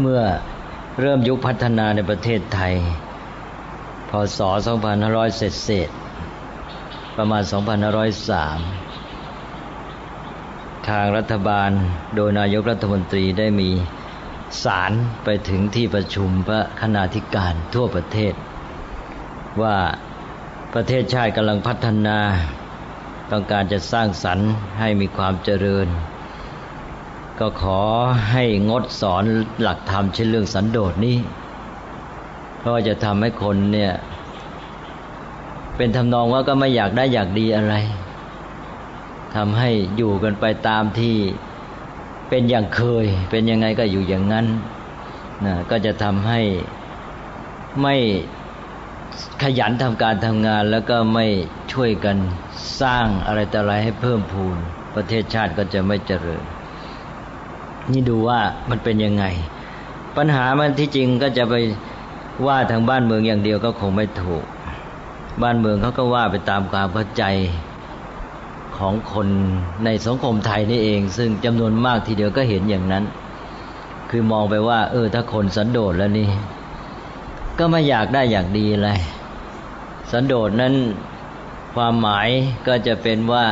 [0.00, 0.22] เมื่อ
[1.00, 2.74] เริ่มยุคพัฒนาในประเทศไทย
[4.08, 4.40] พศ
[4.88, 5.90] 2500 เศษเศษ
[7.16, 7.56] ประมาณ 2503
[10.88, 11.70] ทางรัฐบาล
[12.16, 13.70] โดยนายกรัฐมนตรีได้มี
[14.64, 14.92] สาร
[15.24, 18.34] ไปถึงที่ประชุมพระคณาธิการทั่วประเทศ
[19.62, 19.76] ว่า
[20.74, 22.18] ประเทศชาติกำลังพัฒนา
[23.30, 24.48] ต้องการจะสร้างสรรค์
[24.78, 25.88] ให้มีความเจริญ
[27.40, 27.80] ก็ขอ
[28.30, 29.24] ให้งดสอน
[29.60, 31.18] หลักธรรมเช่นเรื่องสันโดษนี้
[32.58, 33.92] เพราะจะทำให้คนเนี่ย
[35.76, 37.74] เป็นทำนองว่าก็ไม่อยากได้อยากดีอะไร
[39.34, 41.16] ทำให้อยู่กันไปตามที่
[42.28, 44.46] เป็นอย่างเคย เป็นยังไงก็อยู่อย่างนั้น
[45.44, 46.40] นะก็จะทำให้
[47.82, 47.96] ไม่
[49.42, 51.26] ขยันทำการทำงานแล้วก็ไม่
[51.72, 52.16] ช่วยกัน
[52.80, 54.56] สร้างอะไรต่อะไรให้เพิ่มพูน
[54.94, 56.44] ประเทศชาติก็จะไม่เจริญ
[57.92, 59.24] นี่ดูว่ามันเป็นยังไง
[60.16, 61.54] ปัญหามันที่จริงก็จะไป
[62.46, 64.44] ว่าทางบ้านเมืองอย่างเดียวก็คงไม่ถูก
[65.42, 67.24] บ้านเมืองเขาก็ว่าไปตามความเข้าใจ
[68.76, 69.28] ของคน
[69.84, 73.04] ในสังคมไทยนี่เอง ซึ่งจำนวนมากทีเดียวก็เห็นอย่างนั้น
[74.10, 76.28] คือมองไปว่า เออ ถ้าคนสันโดษแล้วนี่
[77.58, 78.90] ก็ไม่อยากได้อยากดีอะไร
[80.10, 80.74] สันโดษนั้น
[81.74, 82.28] ความหมาย
[82.66, 83.46] ก็จะเป็นว่า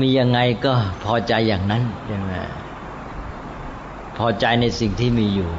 [0.00, 0.72] มียังไงก็
[1.04, 2.32] พอใจอย่างนั้นใช่ไหม
[4.18, 5.50] พอใจในสิ่งที่มีอยู่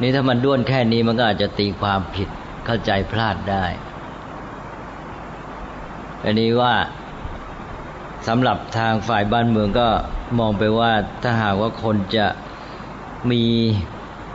[0.00, 2.28] นี่ถ้ามันด้วนแค่นี้มันก็อาจจะตีความผิด
[2.64, 3.64] เข้าใจพลาดได้
[6.24, 6.74] อันนี้ว่า
[8.26, 9.88] สำหรับทางฝ่ายบ้านเมืองก็
[10.38, 10.92] มองไปว่า
[11.22, 12.26] ถ้าหากว่าคนจะ
[13.30, 13.44] มี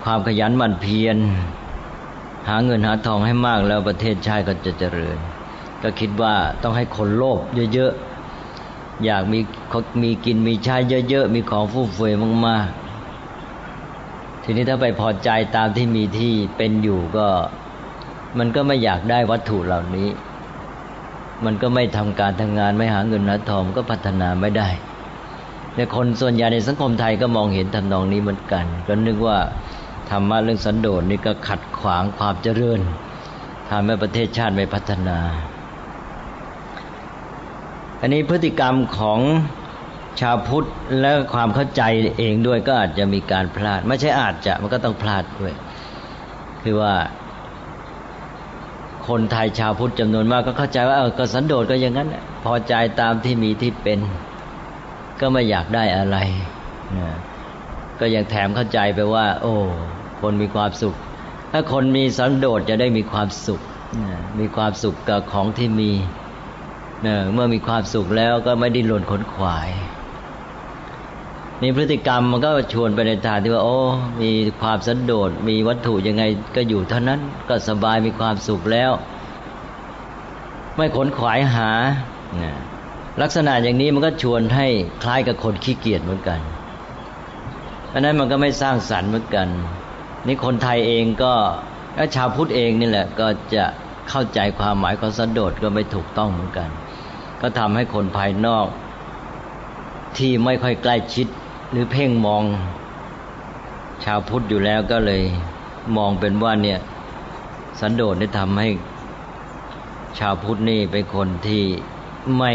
[0.03, 1.17] ความขยันหมั่นเพียร
[2.49, 5.17] หาเงินหาทองให้มากแล้วประเทศชาติก็จะเจริญ
[5.83, 6.33] ก็คิดว่า
[6.63, 7.39] ต้องให้คนโลภ
[7.73, 9.39] เยอะๆ อยากมี
[10.03, 10.75] มีกินมีใช้
[11.09, 12.13] เยอะๆ มีของฟุ่มเฟือย
[12.47, 17.27] มากๆ ทีนี้ถ้าไปพอใจตามที่มีที่เป็นอยู่ก็
[18.39, 20.09] มันก็ไม่อยากได้วัตถุเหล่านี้
[21.45, 24.69] มันก็ไม่ทำการทำงานไม่หาเงินหาทองก็พัฒนาไม่ได้
[25.73, 29.37] แต่คนส่วนใหญ่ในสังคมไทยก็มองเห็นทำนองนี้เหมือนกัน ก็นึกว่า
[30.09, 32.79] ธรรมะเรื่องสันโดษนี่ก็ขัดขวางความเจริญ
[33.69, 35.19] ทำให้ประเทศชาติไม่พัฒนา
[37.99, 39.19] อันนี้พฤติกรรมของ
[40.21, 40.67] ชาวพุทธ
[41.01, 41.83] และความเข้าใจ
[42.17, 45.53] เองด้วยก็อาจจะมีการพลาด ไม่ใช่อาจจะมันก็ต้องพลาดด้วย
[46.63, 46.93] คือว่า
[49.07, 52.09] คนไทยชาวพุทธจำนวนมากก็เข้าใจว่าเออก็สันโดษก็อย่างนั้น
[52.43, 53.99] พอใจตามที่มีที่เป็น
[55.19, 56.17] ก็ไม่อยากได้อะไร
[56.97, 57.09] นะ
[57.99, 59.53] ก็ยังแถมเข้าใจไปว่า โอ้
[60.21, 60.95] คนมีความสุข
[61.51, 63.61] ถ้าคนมีสันโดษจะได้มีความสุข
[64.39, 65.91] มีความสุขกับของที่มี
[67.33, 69.69] เมื่อมีความสุขแล้วก็ไม่ดิ้นรนขนขวาย
[71.61, 73.77] นี่พฤติกรรมมันก็ชวนไปในทางที่ว่า โอ้
[74.21, 74.31] มี
[74.61, 76.23] ความสันโดษมีวัตถุยังไง
[76.55, 77.19] ก็อยู่เท่านั้น
[77.49, 78.91] ก็สบายมีความสุขแล้ว
[80.75, 81.71] ไม่ขนขวายหา
[83.21, 84.67] ลักษณะอย่างนี้มันก็ชวนให้
[85.03, 86.39] คล้ายกับคนขี้เกียจเหมือนกัน
[87.93, 89.47] เพราะนั้นมันก็ไม่สร้างสรรค์เหมือนกัน
[90.27, 91.33] นี่คนไทยเองก็
[91.95, 93.65] แล้วชาวพุทธเองนี่แหละก็จะ
[94.09, 96.69] เข้าใจความหมายของสันโดษก็ไม่ถูกต้องเหมือนกัน
[97.41, 98.67] ก็ทำให้คนภายนอก
[100.17, 101.27] ที่ไม่ค่อยใกล้ชิด
[101.71, 102.43] หรือเพ่งมอง
[104.03, 105.23] ชาวพุทธอยู่แล้วก็เลย
[105.97, 106.79] มองเป็นว่าเนี่ย
[107.79, 108.69] สันโดษนี่ทำให้
[110.19, 111.63] ชาวพุทธนี่เป็นคนที่
[112.37, 112.53] ไม่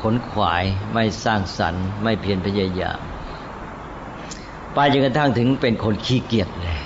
[0.00, 0.64] ขนขวาย
[0.94, 3.00] ไม่สร้างสรรค์ ไม่เพียรพยายาม
[4.74, 6.78] ไปจนกระทั่งถึงเป็นคนขี้เกียจเลย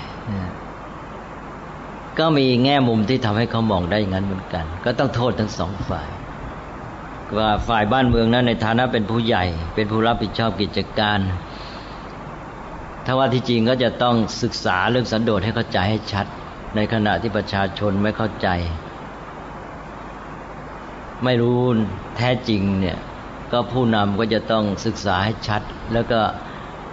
[2.19, 6.09] ก็มีแง่มุมที่ทำให้เขามองได้อย่างนั้นเหมือนกัน ก็ต้องโทษทั้งสองฝ่าย
[7.37, 9.45] ว่าฝ่ายบ้านเมืองนั้นในฐานะเป็นผู้ใหญ่
[9.75, 11.19] เป็นผู้รับผิดชอบกิจการ
[13.05, 16.25] ถ้าว่าที่จริงก็จะต้องศึกษาเรื่องสันโดษให้เข้าใจให้ชัด
[16.75, 18.47] ในขณะที่ประชาชนไม่เข้าใจ
[21.23, 21.59] ไม่รู้
[22.17, 22.97] แท้จริงเนี่ย
[23.51, 25.61] ก็ผู้นำก็จะต้องศึกษาให้ชัด
[25.93, 26.21] แล้วก็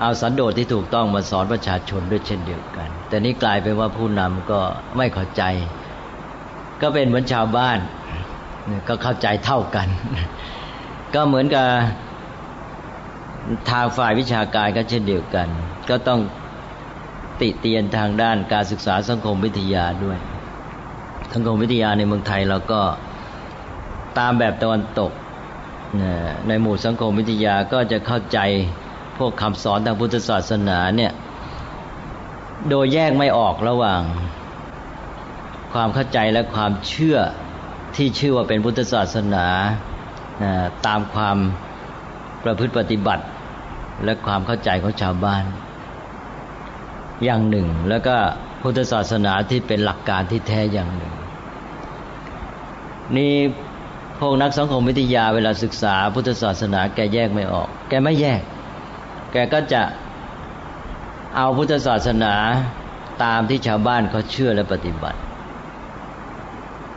[0.03, 4.61] เอาสันโดษที่ถูกต้องมาสอนประชาชนด้วยเช่นเดียวกัน แต่นี้กลายเป็นว่าผู้นำก็
[4.97, 5.43] ไม่เข้าใจ
[6.83, 7.79] ก็เป็นเหมือนชาวบ้าน
[8.89, 9.89] ก็เข้าใจเท่ากัน
[11.15, 11.67] ก็เหมือนกับ
[13.71, 15.49] ทางฝ่ายวิชาการก็เช่นเดียวกัน
[15.91, 16.21] ก็ต้อง
[17.41, 20.19] ติเตียนทางด้านการศึกษาสังคมวิทยาด้วย
[21.33, 22.81] สังคมวิทยาในเมืองไทยเราก็
[24.19, 25.13] ตามแบบตะวันตก
[26.49, 28.41] ในหมู่สังคมวิทยาก็จะเข้าใจ
[29.19, 31.13] พวกคำสอนทางพุทธศาสนาเนี่ย
[32.69, 34.03] โดยแยกไม่ออกระหว่าง
[35.73, 37.19] ความเข้าใจและความเชื่อ
[37.97, 39.47] ที่ชื่อว่าเป็นพุทธศาสนา
[40.87, 41.37] ตามความ
[42.45, 43.25] ประพฤติปฏิบัติ
[44.05, 45.45] และความเข้าใจของชาวบ้าน
[47.25, 48.17] อย่างหนึ่ง แล้วก็
[48.63, 51.15] พุทธศาสนาที่เป็นหลักการที่แท้อย่างหนึ่ง
[53.17, 53.35] นี่
[54.19, 58.41] พวกนักสังคมวิทยาเวลาศึกษาพุทธศาสนาแกแยกไม่ออก แกไม่แยก
[59.33, 59.83] แกก็จะ
[61.37, 62.35] เอาพุทธศาสนา
[63.25, 65.19] ตามที่ชาวบ้านเขาเชื่อและปฏิบัติ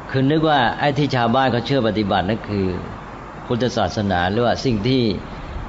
[0.10, 2.66] คือนึกว่าไอ้ที่ชาวบ้านเขาเชื่อปฏิบัตินั่นคือ
[3.48, 5.04] พุทธศาสนาหรือว่าสิ่งที่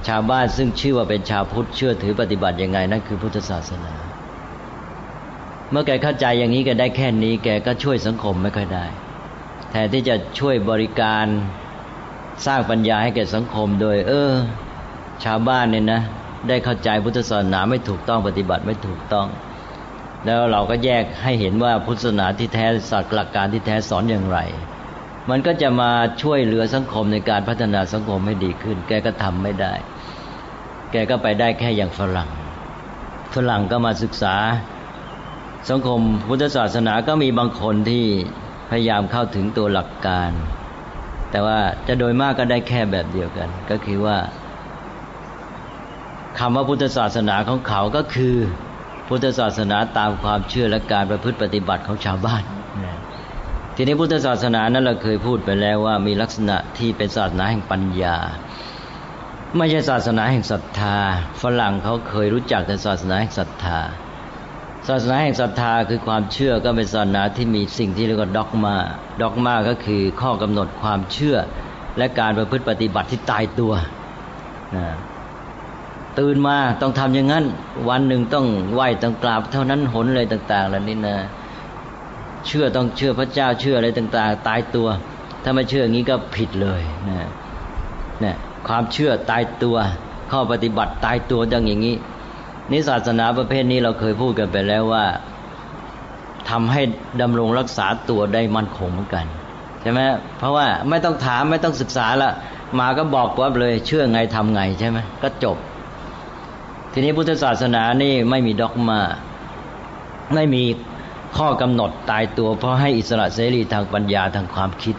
[0.08, 3.94] ชาวบ้านซึ่งชื่อว่าเป็นชาวพุทธเชื่อถือปฏิบัติยังไงนั่นคือพุทธศาสนา
[5.70, 8.86] เมื่อแกเข้าใจอย่างนี้แกได้แค่นี้ แกก็ช่วยสังคมไม่ค่อยได้
[9.70, 11.26] แทนที่จะช่วยบริการ
[12.46, 14.32] สร้างปัญญาให้แก่สังคมโดย เออ
[15.24, 16.00] ชาวบ้านเนี่ยนะ
[16.48, 19.28] ได้เข้าใจพุทธศาสนาไม่ถูกต้องปฏิบัติไม่ถูกต้อง
[20.24, 24.38] แล้วเราก็แยกให้เห็นว่าพุทธศาสนาที่แท้สักหลักการที่แท้สอนอย่างไร
[25.30, 25.90] มันก็จะมา
[26.22, 29.74] ช่วยเหลือสังคมในการพัฒนาสังคมให้ดีขึ้น แกก็ทำไม่ได้
[30.92, 32.30] แกก็ไปได้แค่อย่างฝรั่ง
[33.34, 34.36] ฝรั่งก็มาศึกษา
[35.70, 38.04] สังคมพุทธศาสนาก็มีบางคนที่
[38.70, 40.30] พยายามเข้าถึงตัวหลักการ
[41.30, 44.16] แต่ว่าจะโดยมากก็ได้แค่แบบเดียวกัน ก็คือว่า
[46.38, 48.36] คำว่าพุทธศาสนาของเขาก็คือ
[49.08, 52.42] พุทธศาสนาตามความเชื่อและการประพฤติปฏิบัติของชาวบ้าน
[53.76, 58.16] ทีนี้พุทธศาสนานั้นเราเคยพูดไปแล้วว่ามีลักษณะที่เป็นศาสนาแห่งปัญญา
[59.56, 60.96] ไม่ใช่ศาสนาแห่งศรัทธา
[61.42, 63.78] ฝรั่งเขาเคยรู้จักแต่ศาสนาแห่งศรัทธา
[64.88, 68.74] ศาสนาแห่งศรัทธาคือความเชื่อก็เป็นศาสนาที่มีสิ่งที่เรียกว่าด็อกมา
[69.22, 71.36] ด็อกมาก็คือข้อกำหนดความเชื่อ
[71.98, 73.72] และการประพฤติปฏิบัติที่ตายตัว
[76.18, 77.44] ตื่นมาต้องทำอย่างนั้น
[77.88, 81.16] วันหนึ่งต้องไหวต้องกราบเท่านั้นหนเลยต่างๆเหล่านี้นะ
[82.46, 84.88] เชื่อต้องเชื่อพระเจ้าเชื่ออะไรต่าง ๆ ตายตัว
[85.42, 87.28] ถ้าไม่เชื่ออย่างนี้ก็ผิดเลยนะ
[88.24, 88.36] นะ
[88.68, 89.76] ความเชื่อตายตัว
[90.30, 91.96] ข้อปฏิบัติตายตัวดังอย่างนี้
[92.72, 95.04] นิศาสนาประเภทนี้เราเคยพูดกันไปแล้วว่า
[96.50, 96.82] ทำให้
[97.20, 99.26] ดำรงรักษาตัวได้มั่นคงเหมือนกัน
[99.82, 100.00] ใช่ไหม
[100.38, 102.30] เพราะว่าไม่ต้องถามไม่ต้องศึกษาละ
[102.78, 105.56] มาก็บอกว่าเลย เชื่อไงทำไงใช่ไหมก็จบ
[106.98, 109.00] ทีนี้พุทธศาสนานี่ไม่มีด็อกมา
[110.34, 110.64] ไม่มี
[111.36, 114.96] ข้อกำหนดตายตัว เพราะให้อิสระเสรีทางปัญญาทางความคิด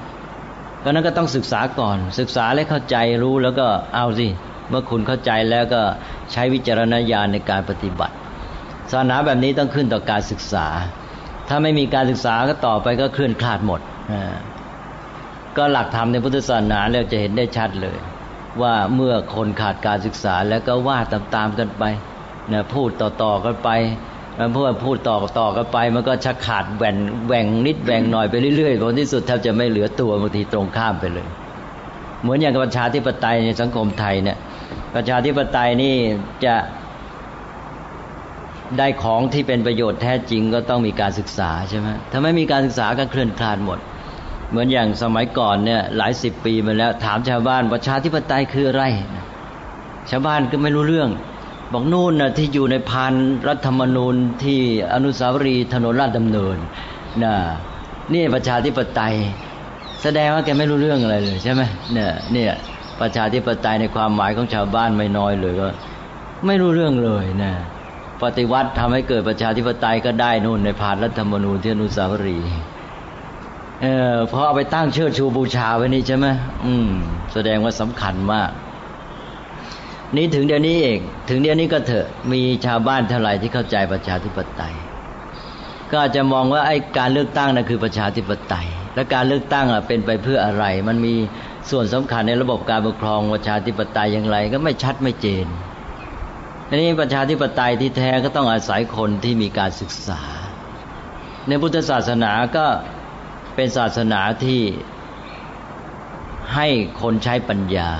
[0.83, 4.27] ก็นั้นก็ต้องศึกษาก่อน ศึกษาและเข้าใจรู้แล้วก็เอาสิ
[4.69, 5.81] เมื่อคุณเข้าใจแล้วก็
[6.31, 8.15] ใช้วิจารณญาณในการปฏิบัติ
[8.91, 10.67] ศาสนาแบบนี้ต้องขึ้นต่อการศึกษา
[11.47, 13.81] ถ้าไม่มีการศึกษาก็ต่อไปก็เคลื่อนคลาดหมด
[15.57, 17.99] ก็หลักธรรมในพุทธศาสนาเราจะเห็นได้ชัดเลย
[18.61, 21.83] ว่าเมื่อคนขาดการศึกษาแล้วก็ว่าตามๆกันไป
[22.53, 23.69] นะพูดต่อๆกันไป
[24.39, 26.95] มันพูดพูดต่อต่อกันไปมันก็ชักขาดแหว่ง
[27.27, 31.27] แหว่งนิดแหว่งหน่อยไปเรื่อยๆผลที่สุดแทบจะไม่เหลือตัวบางทีตรงข้ามไปเลย
[32.21, 34.37] เหมือนอย่างประชาธิปไตยในสังคมไทยเนี่ย
[34.95, 35.95] ประชาธิปไตยนี่
[36.45, 36.55] จะ
[38.77, 43.79] ได้ของที่เป็นประโยชน์แท้จริงก็ต้องมีการศึกษาใช่ไหมถ้าไม่มีการศึกษาก็เคลื่อนคลาดหมด
[44.49, 48.83] เหมือนอย่างสมัยก่อนเนี่ยหลายสิบปีมาแล้ว ถามชาวบ้านประชาธิปไตยคืออะไร
[50.09, 51.09] ชาวบ้านก็ไม่รู้เรื่อง
[51.73, 53.13] บอกนู่นนะที่อยู่ในพาน
[53.47, 54.59] รัฐธรรมนูญที่
[54.93, 56.57] อนุสาวรีย์ถนนราชดำเนิน
[57.23, 57.33] นะ
[58.13, 59.15] นี่ประชาธิปไตย
[60.01, 61.61] แสดงว่าแกไม่รู้เรื่องอะไรเลยใช่ไหม
[61.93, 62.51] เนี่ยเนี่ย
[63.01, 65.67] ประชาธิปไตยในความหมายของชาวบ้านไม่น้อยเลยก็
[66.45, 67.51] ไม่รู้เรื่องเลยนะ
[68.23, 72.49] ปฏิวัติทำให้เกิดประชาธิปไตยก็ได้นู่นในพานรัฐธรรมนูญที่อนุสาวรีย์
[73.81, 76.27] เออพอเอาไปตั้งเชิดชูบูชาไว้นี่ใช่ไหม
[76.65, 76.89] อืม
[77.33, 78.51] แสดงว่าสำคัญมาก
[80.15, 84.75] นี่ถึงเดี๋ยวนี้เอง ถึงเดี๋ยวนี้ก็เถอะ มีชาวบ้านเท่าไหร่ที่เข้าใจประชาธิปไตย
[85.91, 91.15] ก็อาจจะมองว่าไอ้การเลือกตั้งนั่นคือประชาธิปไตย และการเลือกตั้งอะเป็นไปเพื่ออะไร มันมี
[91.69, 95.47] ส่วนสำคัญในระบบการปกครองประชาธิปไตยอย่างไร ก็ไม่ชัดไม่เจน
[96.67, 100.21] ทีนี้ประชาธิปไตยที่แท้ก็ต้องอาศัยคนที่มีการศึกษา
[101.47, 102.65] ในพุทธศาสนาก็
[103.57, 104.61] เป็นศาสนาที่
[106.55, 106.67] ให้
[107.01, 107.91] คนใช้ปัญญา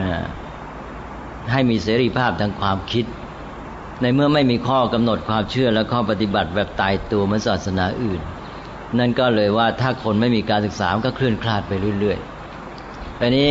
[0.00, 0.10] นะ
[1.52, 3.04] ให้มีเสรีภาพทางความคิด
[4.02, 8.20] ในเมื่อไม่มีข้อกำหนดความเชื่อและข้อปฏิบัติแบบตายตัวเหมือนศาสนาอื่น
[8.98, 13.50] นั่นก็เลยว่าถ้าคนไม่มีการศึกษาก็เคลื่อนคลาดไปเรื่อยๆอันนี้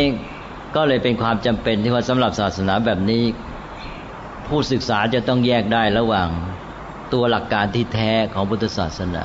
[0.76, 3.22] ก็เลยเป็นความจำเป็นที่ว่าสำหรับศาสนาแบบนี้
[4.46, 6.28] ผู้ศึกษาจะต้องแยกได้ระหว่าง
[7.12, 9.24] ตัวหลักการที่แท้ของพุทธศาสนา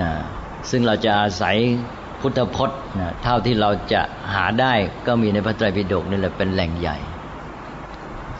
[0.00, 0.10] นะ
[0.70, 1.56] ซึ่งเราจะอาศัย
[2.20, 4.02] พุทธพจน์นะเท่าที่เราจะ
[4.34, 4.72] หาได้
[5.06, 6.96] ก็มีในพระไตรปิฎกนี่แหละเป็นแหล่งใหญ่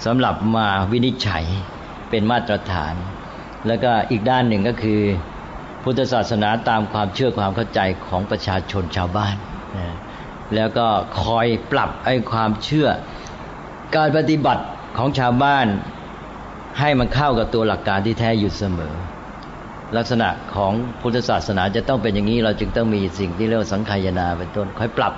[0.05, 1.45] สำหรับมาวินิจฉัย
[2.11, 2.95] เป็นมาตรฐาน
[3.67, 5.01] แล้วก็อีกด้านหนึ่งก็คือ
[5.83, 9.37] พุทธศาสนาตามความเชื่อความเข้าใจของประชาชนชาวบ้าน
[9.77, 9.95] นะ
[10.55, 10.87] แล้วก็
[11.23, 12.89] คอยปรับไอ้ความเชื่อ
[13.97, 14.65] การปฏิบัติ
[14.99, 15.67] ของชาวบ้าน
[16.81, 18.95] ให้มันเข้ากับตัวหลักการที่แท้อยู่เสมอ
[19.97, 25.13] ลักษณะของพุทธศาสนาจะต้องเป็นอย่างนี้ เราจึงต้องมีสิ่งที่เรียกว่าสังขายนาเป็นต้นคอยปรับ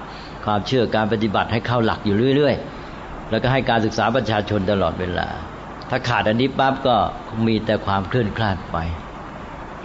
[0.44, 2.54] ความเชื่อการปฏิบัติให้เข้าหลักอยู่เรื่อย
[2.92, 5.28] ๆ แล้วก็ให้การศึกษาประชาชนตลอดเวลา
[5.90, 6.96] ถ้าขาดอันนี้ปั๊บก็
[7.46, 8.76] มีแต่ความเคลื่อนคลาดไป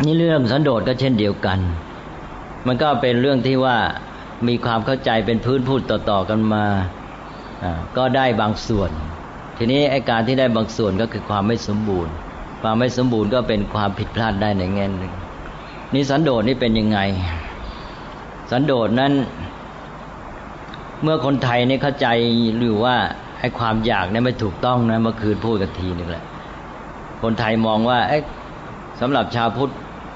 [0.06, 1.60] นี่เรื่องสันโดษก็เช่นเดียวกัน
[2.68, 3.78] มันก็เป็นเรื่องที่ว่า
[4.48, 6.66] มีความเข้าใจเป็นพื้นพูดต่อๆกันมา
[7.98, 8.92] ก็ได้บางส่วน
[9.58, 12.14] ทีนี้ไอการที่ได้บางส่วนก็คือความไม่สมบูรณ์
[12.62, 15.14] ความไม่สมบูรณ์ก็เป็นความผิดพลาดได้ในแง่หนึ่ง
[15.94, 17.00] นี่สันโดษนี่เป็นยังไง
[18.52, 19.14] สันโดษนั้น
[21.04, 22.08] เมื่อคนไทยนี่เข้าใจ
[22.58, 22.96] หรือว่า
[23.40, 26.24] ไอ้ความอยากนี่ไม่ถูกต้องนะเมื่อคืนพูดกันทีนึงแหละ
[27.24, 28.18] คนไทยมองว่าไอ้
[29.00, 29.74] สำหรับชาวพุทธ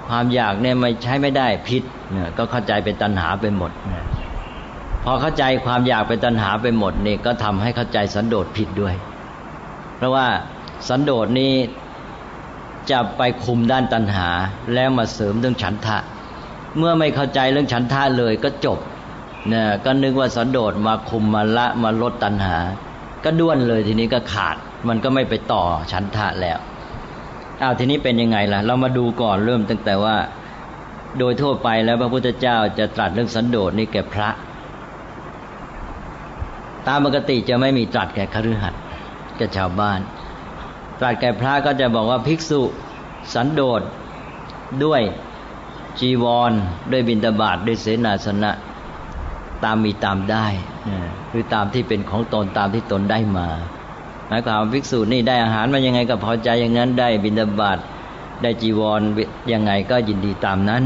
[0.07, 4.05] ความอยากเนี่ยไม่ใช้ไม่ได้ผิดเนี่ยก็เข้าใจเป็นตัณหาไปหมดนะ
[5.03, 8.95] พอเข้าใจความอยากเป็นตัณหาไปหมดนี่ก็ทำให้เข้าใจสันโดษผิดด้วย
[9.97, 10.27] เพราะว่า
[10.87, 11.53] สันโดษนี้
[12.91, 14.27] จะไปคุมด้านตัณหา
[14.73, 15.97] แล้วมาเสริมเรื่องฉันทะ
[16.77, 18.79] เมื่อไม่เข้าใจเรื่องฉันทะเลยก็จบ
[19.49, 22.57] เนี่ยก็นึกว่าสันโดษมาคุมมาละมาลดตัณหา
[23.23, 24.55] ก็ด้วนเลยทีนี้ก็ขาด
[24.87, 26.57] มันก็ไม่ไปต่อฉันทะแล้ว
[27.61, 30.15] อ้าวทีนี้เป็นยังไงล่ะ เรามาดูก่อนเริ่มตั้งแต่ว่า
[31.19, 34.29] โดยทั่วไปแล้วพระพุทธเจ้าจะตรัสเรื่องสันโดษนี่แก่พระ
[36.87, 38.81] ตามปกติจะไม่มีตรัสแก่คฤหัสถ์
[39.37, 39.99] แก่ชาวบ้าน
[40.99, 42.61] ตรัสแก่พระก็จะบอกว่าภิกษุ
[43.33, 43.81] สันโดษ
[44.83, 45.01] ด้วย
[45.99, 46.51] จีวร
[46.91, 48.51] ด้วยบิณฑบาตด้วยเสนาสนะ
[49.63, 50.47] ตามมีตามได้
[51.31, 53.47] คือตามที่เป็นของตนตามที่ตนได้มา
[54.27, 57.79] หมายความภิกษุนี่ได้อาหารมายังไงก็พอใจอย่างนั้นได้บิณฑบาต
[58.41, 59.01] ได้จีวร
[59.51, 60.83] ยังไงก็ยินดีตามนั้น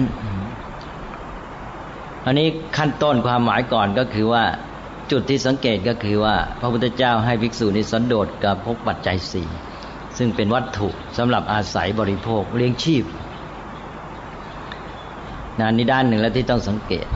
[2.25, 2.47] อันนี้
[2.77, 4.45] ขั้นต้นความหมายก่อนก็คือว่า
[5.11, 9.47] จุดที่สังเกตก็คือว่า พระพุทธเจ้าให้ภิกษุนี้สันโดษกับพกปัจจัยสี่
[10.17, 13.03] ซึ่งเป็นวัตถุสำหรับอาศัยบริโภคเลี้ยงชีพ
[15.59, 17.07] นะนี่ด้านหนึ่งแล้วที่ต้องสังเกต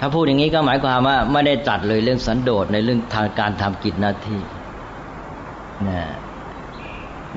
[0.00, 4.40] ถ้าพูดอย่างนี้ก็หมายความว่าไม่ได้ตัดเลยเรื่องสันโดษในเรื่องทางการทำกิจหน้าที่
[5.88, 6.00] นะ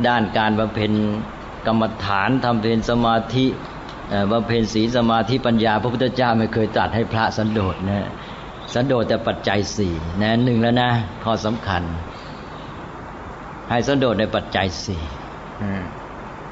[0.07, 0.91] ด้านการบำเพ็ญ
[1.67, 3.45] กรรมฐานทำเพญสมาธิ
[4.31, 8.07] บำเพ็ญศีลสมาธิปัญญา พระพุทธเจ้าไม่เคยตัดให้พระสันโดษนะ
[8.73, 10.89] สันโดษแต่ปัจจัยสี่นะหนึ่งแล้วนะ
[11.23, 11.83] ข้อสำคัญ
[13.69, 15.03] ให้สันโดษในปัจจัยสี่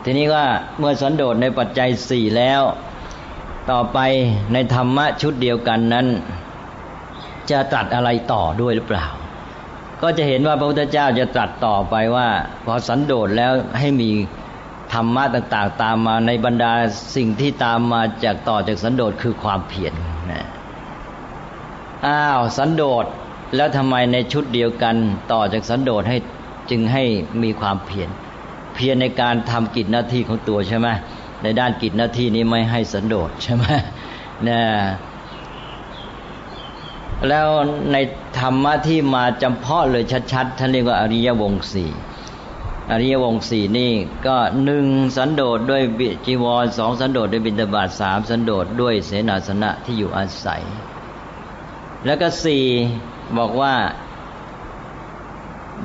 [0.03, 0.45] ทีนี้ว่า
[0.79, 2.61] เมื่อสันโดษในปัจจัยสี่แล้ว
[3.71, 3.99] ต่อไป
[4.53, 6.07] ในธรรมะชุดเดียวกันนั้น
[7.51, 9.07] จะตรัสอะไรต่อด้วยหรือเปล่า
[10.01, 12.27] ก็จะเห็นว่าพระพุทธเจ้าจะตรัสต่อไปว่า
[12.65, 14.09] พอสันโดษแล้วให้มี
[14.93, 16.73] ธรรมะต่างๆ ตามมาในบรรดา
[17.15, 19.93] สิ่งที่ตามมาจากต่อจากสันโดษคือความเพียร
[20.31, 20.47] นะ
[22.05, 23.05] อ้าวสันโดษ
[23.55, 24.95] แล้วทำไมในชุดเดียวกัน
[25.31, 26.17] ต่อจากสันโดษให้
[26.69, 27.03] จึงให้
[27.43, 28.09] มีความเพียร
[28.75, 30.87] เพียรในการทำกิจหน้าที่ของตัวใช่ไหม
[31.43, 33.65] ในด้านกิจหน้าที่นี้ไม่ให้สันโดษใช่ไหม
[34.47, 34.63] นี่ย
[37.27, 37.47] แล้ว
[37.91, 37.97] ใน
[38.39, 41.91] ธรรมะที่มาจำเพาะเลยชัดๆท่านเรียกว่าอริยวงสี่
[42.91, 43.91] อริยวงสี่นี่
[44.25, 45.81] ก็หนึ่งสันโดษด้วย
[46.25, 50.63] จีวรสองสันโดษด้วยบิณฑบาตสามสันโดษด้วยเสนาสนะที่อยู่อาศัย
[52.05, 52.63] แล้วก็สี่
[53.37, 53.73] บอกว่า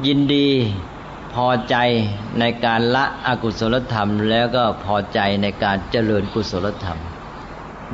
[0.06, 0.48] ยินดี
[1.34, 1.76] พอใจ
[2.40, 6.98] ในการละอกุศลธรรม แล้วก็พอใจในการเจริญกุศลธรรม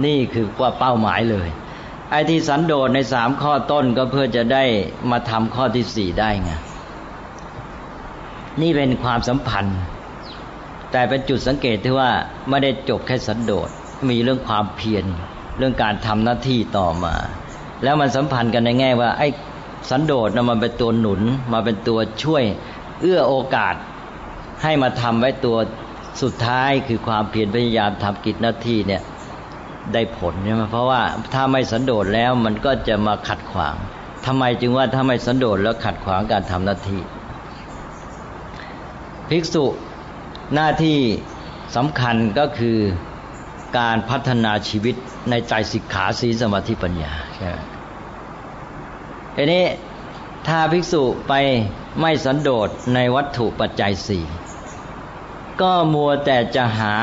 [0.05, 1.49] นี่คือว่าเป้าหมายเลย
[2.11, 4.65] ไอ้ที่สันโดษในสามข้อต้นก็เพื่อจะได้
[5.11, 6.51] มาทำข้อที่สี่ได้ไง
[8.61, 9.79] นี่เป็นความสัมพันธ์
[10.93, 12.11] แต่เป็นจุดสังเกตที่ว่า
[12.49, 13.69] ไม่ได้จบแค่สันโดษ
[14.09, 15.05] มีเรื่องความเพียร
[15.59, 17.15] เรื่องการทำหน้าที่ต่อมา
[17.83, 19.29] แล้วมันสัมพันธ์กันในแง่ว่าไอ้
[19.91, 21.21] สันโดษนะมันเป็นตัวหนุน
[21.53, 22.45] มาเป็นตัวช่วย
[23.01, 23.75] เอื้อโอกาส
[24.63, 25.57] ให้มาทำไว้ตัว
[26.23, 29.03] สุดท้ายคือความเพียรพยายามทำกิจหน้าที่เนี่ย
[29.93, 31.03] ได้ผลใช่ไหมเพราะว่า
[31.35, 33.75] ถ้าไม่สันโดษแล้วมันก็จะมาขัดขวาง
[34.27, 37.01] ทำไมจึงว่าถ้าไม่สันโดษแล้วขัดขวางการทำหน้าที่
[39.29, 39.65] ภิกษุ
[40.55, 40.99] หน้าที่
[41.77, 42.79] สำคัญก็คือ
[43.79, 44.95] การพัฒนาชีวิต
[45.31, 47.59] ในใจสิกขาสีสมาธิปัญญาใช่ไหม
[49.41, 49.65] ทีนี้
[50.47, 51.33] ถ้าภิกษุไป
[52.01, 54.25] ไม่สันโดษในวัตถุปัจจัยสี่
[55.61, 56.95] ก็มัวแต่จะหา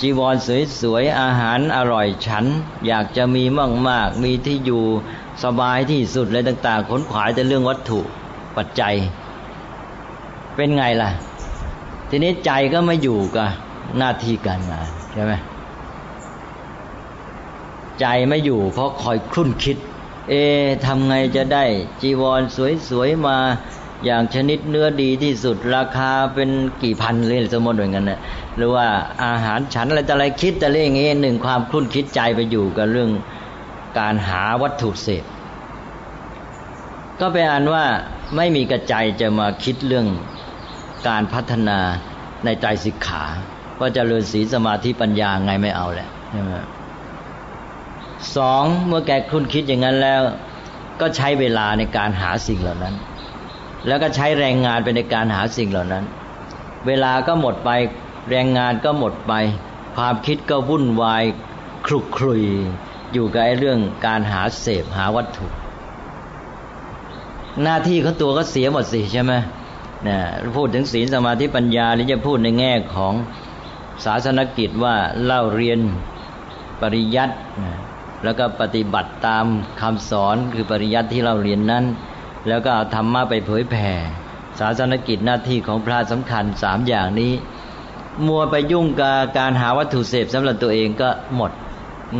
[0.00, 0.36] จีวร
[0.80, 2.44] สวยๆ อาหารอร่อยฉัน
[2.86, 4.84] อยากจะมีมั่งมากมีที่อยู่
[5.44, 8.00] สบายที่สุดเลยต่างๆขนขวายแต่เรื่องวัตถุ
[8.56, 8.94] ปัจจัย
[10.54, 11.10] เป็นไงล่ะ
[12.10, 13.48] ทีนี้ใจก็ไม่อยู่กับ
[13.98, 15.32] หน้าที่การงานใช่ไหม
[18.00, 19.78] ใจไม่อยู่เพราะคอยคลุ่นคิด
[20.28, 20.34] เอ
[20.86, 21.64] ทำไงจะได้
[22.02, 22.42] จีวร
[22.88, 23.36] สวยๆมา
[24.04, 26.50] อย่างชนิดเนื้อดีที่สุดราคาเป็น
[26.82, 28.20] กี่พันเลยสมมติเหมือนกันนะ
[28.56, 28.86] หรือว่า
[29.24, 33.10] อาหารฉันอะไรแต่อะไรคิดแต่เรื่องนี้หนึ่งความคลุ่นคิดใจไปอยู่กับเรื่อง
[33.98, 35.24] การหาวัตถุเสพ
[37.20, 37.84] ก็เป็นอันว่า
[38.36, 40.06] ไม่มีกระใจจะมาคิดเรื่อง
[41.08, 41.78] การพัฒนา
[42.44, 43.24] ในใจสิกขา
[43.80, 46.50] ว่าจะเริญศีสมาธิปัญญาไงไม่เอาแหละใช่ไหม
[48.36, 50.22] สองเมื่อแกคลุ่นคิดอย่างนั้นแล้ว
[51.00, 52.94] ก็ใช้เวลาในการหาสิ่งเหล่านั้น
[53.86, 56.04] แล้วก็ใช้แรงงานไปในการหาสิ่งเหล่านั้น
[56.86, 57.70] เวลาก็หมดไป
[58.30, 59.32] แรงงานก็หมดไป
[59.96, 61.24] ความคิดก็วุ่นวาย
[61.86, 62.42] คลุกคลุย
[63.12, 65.46] อยู่กับไอ้เรื่องการหาเสพหาวัตถุ
[67.62, 69.32] หน้าที่เขาตัวก็เสียหมดสิใช่ไหม
[70.08, 70.18] นะ
[70.56, 73.14] พูดถึงศีลสมาธิปัญญาหรือจะพูดในแง่ของ
[74.04, 75.78] ศาสนกิจว่าเล่าเรียน
[76.80, 77.36] ปริยัติ
[78.24, 79.46] แล้วก็ปฏิบัติตาม
[79.80, 81.84] คำสอนคือปริยัติที่เราเรียนนั้น
[82.48, 83.92] แล้วก็เอาธรรมะไปเผยแผ่
[84.58, 87.32] ศาสนกิจหน้าที่ของพระสำคัญสามอย่างนี้
[88.26, 91.52] มัวไปยุ่งกับการหาวัตถุเสพสำหรับตัวเองก็หมด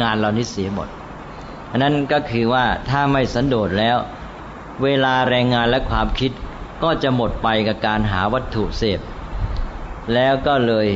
[0.01, 0.89] งานเรานี้เสียหมด
[1.71, 3.97] อันนั้นก็คือว่าถ้าไม่สันโดษแล้ว
[4.83, 6.33] เวลาแรงงานและความคิด
[6.83, 9.01] ก็จะหมดไปกับการหาวัตถุเสพ
[10.15, 10.89] แล้วก็เลย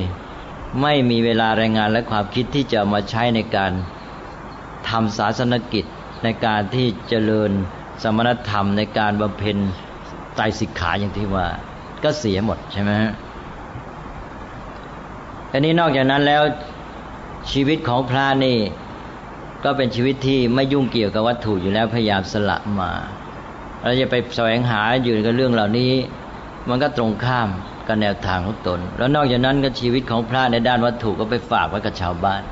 [0.83, 3.73] ไม่มีเวลาแรงงานและความคิดที่จะมาใช้ในการ
[4.89, 5.85] ทำศาสนกิจ
[6.25, 7.51] ในการที่เจริญ
[8.03, 9.57] สมณธรรมในการบำเพ็ญ
[10.35, 11.47] ไตรสิกขาอย่างที่ว่า
[12.05, 13.13] ก็เสียหมดใช่ไหมฮะ
[15.53, 16.43] อันนี้นอกจากนั้นแล้ว
[17.53, 18.59] ชีวิตของพระนี่
[19.65, 22.91] ก็เป็นชีวิตที่ไม่ยุ่งเกี่ยวกับวัตถุอยู่แล้วพยายามสละมา
[23.83, 25.93] เราจะไปแสวงหาอยู่กับเรื่องเหล่านี้
[26.69, 27.49] มันก็ตรงข้าม
[27.87, 32.43] กับแนวทางของตน แล้วนอกจากนั้นก็ชีวิตของพระในด้านวัตถุก็ไปฝากไว้กับชาวบ้าน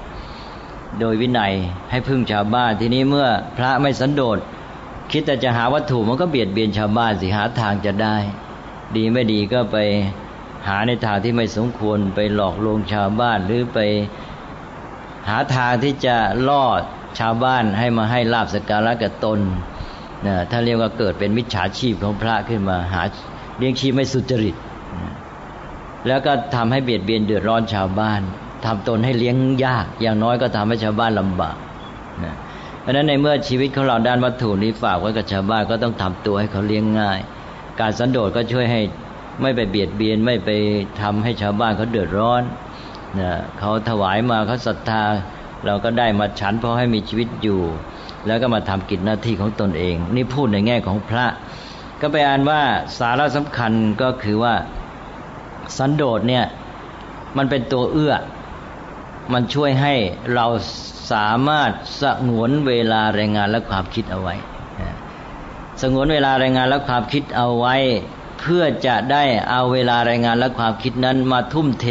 [0.98, 1.52] โดยวินัย
[1.90, 4.38] ให้พึ่งชาวบ้านทีนี้เมื่อพระไม่สันโดษ
[5.10, 8.16] คิดแต่จะหาวัตถุมันก็เบียดเบียนชาวบ้านสิหาทางจะได้
[8.96, 9.76] ดีไม่ดีก็ไป
[10.68, 13.78] หาในทางที่ไม่สมควรไปหลอกลวงชาวบ้านหรือไป
[15.28, 16.16] หาทางที่จะ
[16.48, 16.64] ล่อ
[17.18, 19.38] ชาวบ้านให้มาให้ลาบสการะกับตน
[20.26, 23.02] นะถ้าเรียกว่าเกิดเป็นมิจฉาชีพของพระขึ้นมาหา
[23.58, 24.56] เลี้ยงชีพไม่สุจริต
[26.06, 28.20] แล้วก็ทำให้เบียดเบียนเดือดร้อนชาวบ้าน
[28.66, 31.56] ทำตนให้เลี้ยงยาก อย่างน้อยก็ทำให้ชาวบ้านลำบาก
[32.24, 32.34] นะ
[32.80, 37.18] เพราะนั้นในเมื่อชีวิตของเราด้านวัตถุนี้ฝากไว้กับชาวบ้านก็ต้องทำตัวให้เขาเลี้ยงง่าย
[37.80, 38.80] การสันโดษก็ช่วยให้
[39.42, 40.50] ไม่ไปเบียดเบียนไม่ไป
[41.00, 42.42] ทำให้ชาวบ้านเขาเดือดร้อน
[43.20, 45.02] นะเขาถวายมาเขาศรัทธา
[45.66, 47.60] เราก็ได้มาฉันเพราะให้มีชีวิตอยู่
[48.26, 51.26] แล้วก็มาทำกิจหน้าที่ของตนเอง นี่พูดในแง่ของพระ
[52.00, 52.60] ก็ไปอ่านว่า
[52.98, 54.54] สาระสำคัญก็คือว่า
[55.78, 56.44] สันโดษเนี่ย
[57.36, 58.14] มันเป็นตัวเอื้อ
[59.32, 59.94] มันช่วยให้
[60.34, 60.46] เรา
[61.12, 64.34] สามารถสงวนเวลาแรงงานและความคิดเอาไว้
[65.80, 67.76] สงวนเวลาแรงงานและความคิดเอาไว้
[68.40, 71.86] เพื่อจะได้เอาเวลาแรงงานและความคิดนั้นมาทุ่มเท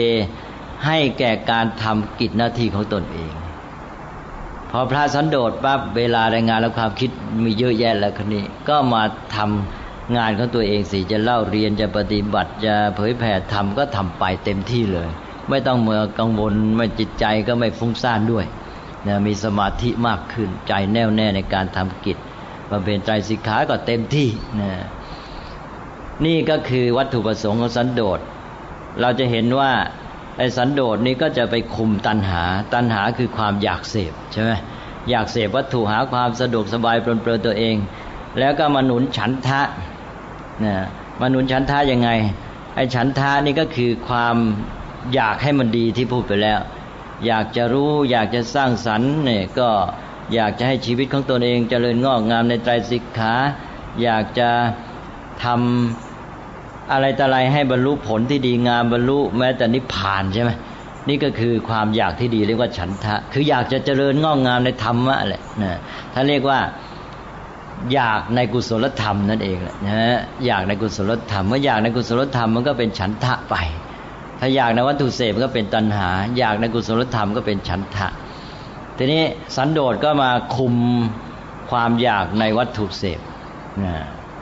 [0.85, 3.33] ให้แก่การทำกิจหน้าที่ของตนเอง
[4.69, 7.11] พอพระสันโดษปั๊บเวลารายงานแล้วความคิด
[7.43, 9.03] มีเยอะแยะแล้วคนนี้ ก็มา
[9.35, 15.09] ทำงานของตัวเองสิจะเล่าเรียนจะปฏิบัติจะเผยแผ่ทำก็ทำไปเต็มที่เลย
[15.49, 18.45] ไม่ต้องเมื่อกังวลไม่จิตใจก็ไม่ฟุ้งซ่านด้วย
[19.07, 22.17] นะมีสมาธิมากขึ้นใจแน่วแน่ในการทำกิจ
[22.69, 24.71] บำเพ็ญใจสิกขาก็เต็มที่นะ
[26.25, 28.19] นี่ก็คือวัตถุประสงค์ของสันโดษ
[29.01, 29.71] เราจะเห็นว่า
[30.37, 34.51] ไอ้สันโดษนี้ก็จะไปคุมตัณหา ตัณหาคือความอยากเสพใช่ไหม
[35.09, 37.75] อยากเสพวัตถุหาความสะดวกสบายปลนเปลือตัวเอง
[38.39, 39.61] แล้วก็มาหนุนฉันทะ
[40.65, 40.75] นะ
[41.19, 42.09] มาหนุนฉันทะยังไง
[42.75, 44.35] ไอ้ฉันทะนี่ก็คือความ
[45.15, 46.59] อยากให้มันดีที่พูดไปแล้ว
[47.25, 49.69] อยากจะรู้อยากจะสร้างสรรค์เนี่ยก็
[50.33, 53.33] อยากจะให้ชีวิตของตนเองจเจริญงอกงามในไตรสิกขา
[54.03, 54.49] อยากจะ
[55.43, 60.51] ทำอะไรแต่อะไรให้บรรลุผลที่ดีงามบรรลุแม้แต่นิพพานใช่ไหม
[61.09, 65.79] นี่ก็คือความอยากที่ดีเรียกว่าฉันทะ คืออยากจะเจริญงอกงามในธรรมะแหละนะ
[66.13, 66.59] ท่านเรียกว่า
[67.93, 73.55] อยากในกุศลธรรมนั่นเองแหละนะอยากในกุศลธรรมเมื่ออยากในกุศลธรรมมันก็เป็นฉันทะไป
[74.39, 78.07] ถ้าอยากในวัตถุเสพก็เป็นตัณหา อยากในกุศลธรรมก็เป็นฉันทะ
[78.97, 79.23] ทีนี้
[79.55, 80.75] สันโดษก็มาคุม
[81.69, 83.19] ความอยากในวัตถุเสพ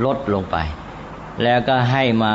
[0.06, 0.58] ลดลงไป
[1.44, 2.34] แล้วก็ให้มา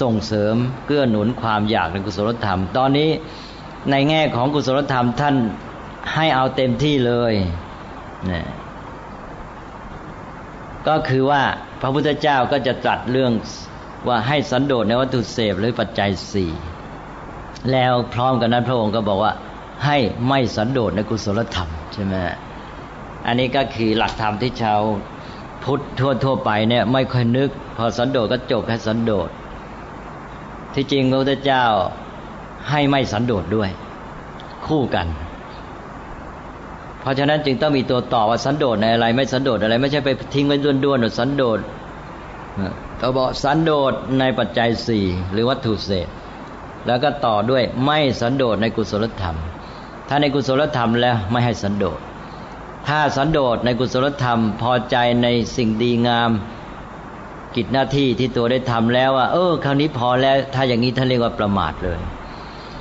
[0.00, 0.54] ส่งเสริม
[0.86, 3.10] เกื้อหนุนความอยากในกุศลธรรม ตอนนี้
[3.90, 5.36] ในแง่ของกุศลธรรมท่าน
[6.14, 7.34] ให้เอาเต็มที่เลย
[8.30, 8.46] นะ
[10.88, 11.42] ก็คือว่า
[11.80, 13.32] พระพุทธเจ้าก็จะตรัสเรื่อง
[14.08, 16.52] ว่าให้สันโดษในวัตถุเสพหรือปัจจัยสี่
[17.72, 19.32] แล้วพร้อมกันนั้นพระองค์ก็บอกว่า
[19.84, 19.96] ให้
[20.28, 22.14] ไม่สันโดษในกุศลธรรมใช่ไหม
[23.26, 24.80] อันนี้ก็คือหลักธรรมที่ชาว
[25.64, 29.28] พุทธทั่วทั่วไปเนี่ยไม่ค่อยนึก พอสันโดษก็จบแค่สันโดษ
[30.74, 31.64] ที่จริงพระพุทธเจ้า
[32.70, 33.70] ให้ไม่สันโดษด้วย
[34.66, 35.06] คู่กัน
[37.00, 41.58] เพราะฉะนั้นจึงต้องมีตัวต่อว่าสันโดษในอะไร ไม่สันโดษอะไร ไม่ใช่ไปทิ้งไว้ด้วนๆหรือสันโดษ
[42.98, 46.08] เขาบอกสันโดษในปัจจัยสี่หรือวัตถุเศษ
[46.86, 49.36] แล้วก็ต่อด้วยไม่สันโดษในกุศลธรรม
[50.08, 52.00] ถ้าในกุศลธรรมแล้วไม่ให้สันโดษ
[52.88, 56.30] ถ้าสันโดษในกุศลธรรม พอใจในสิ่งดีงาม
[57.56, 62.00] กิจหน้าที่ที่ตัวได้ทำแล้วว่าเออคราวนี้พอแล้ว ถ้าอย่างนี้ท่านเรียกว่าประมาทเลย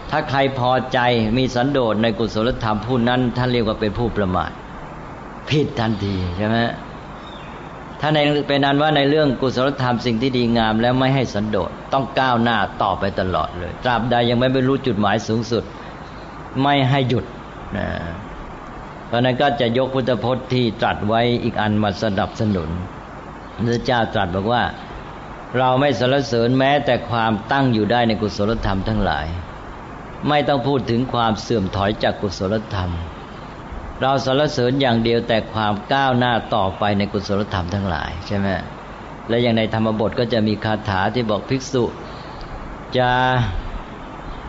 [0.10, 1.00] ถ้าใครพอใจ
[1.38, 4.52] มีสันโดษในกุศลธรรมผู้นั้นท่านเรียกว่าเป็นผู้ประมาท
[5.50, 6.58] ผิดทันทีใช่ไหม
[8.00, 15.64] ถ้าในเป็นนั้นว่าในเรื่องกุศลธรรมสิ่งที่ดีงามแล้วไม่ให้สันโดษต้องก้าวหน้าต่อไปตลอดเลย ตราบใดยังไม่บรรลุจุดหมายสูงสุด
[16.64, 17.26] ไม่ให้หยุด
[17.78, 17.88] นะ
[19.08, 22.70] เพราะนั้นก็จะยกพุทธพจน์ที่ตรัสไว้อีกอันมาสนับสนุน
[23.68, 24.64] พระเจ้าตรัสบอกว่า
[25.58, 29.28] เราไม่สรรเสริญแม้แต่ความตั้งอยู่ได้ในกุศลธรรมทั้งหลาย
[30.28, 32.92] ไม่ต้องพูดถึงความเสื่อมถอยจากกุศลธรรม
[34.02, 38.48] เราสรรเสริญอย่างเดียวแต่ความก้าวหน้าต่อไปในกุศลธรรมทั้งหลายใช่ไหม
[39.30, 41.84] และอย่างในธรรมบทก็จะมีคาถาที่บอกภิกษุ
[42.98, 43.12] จะ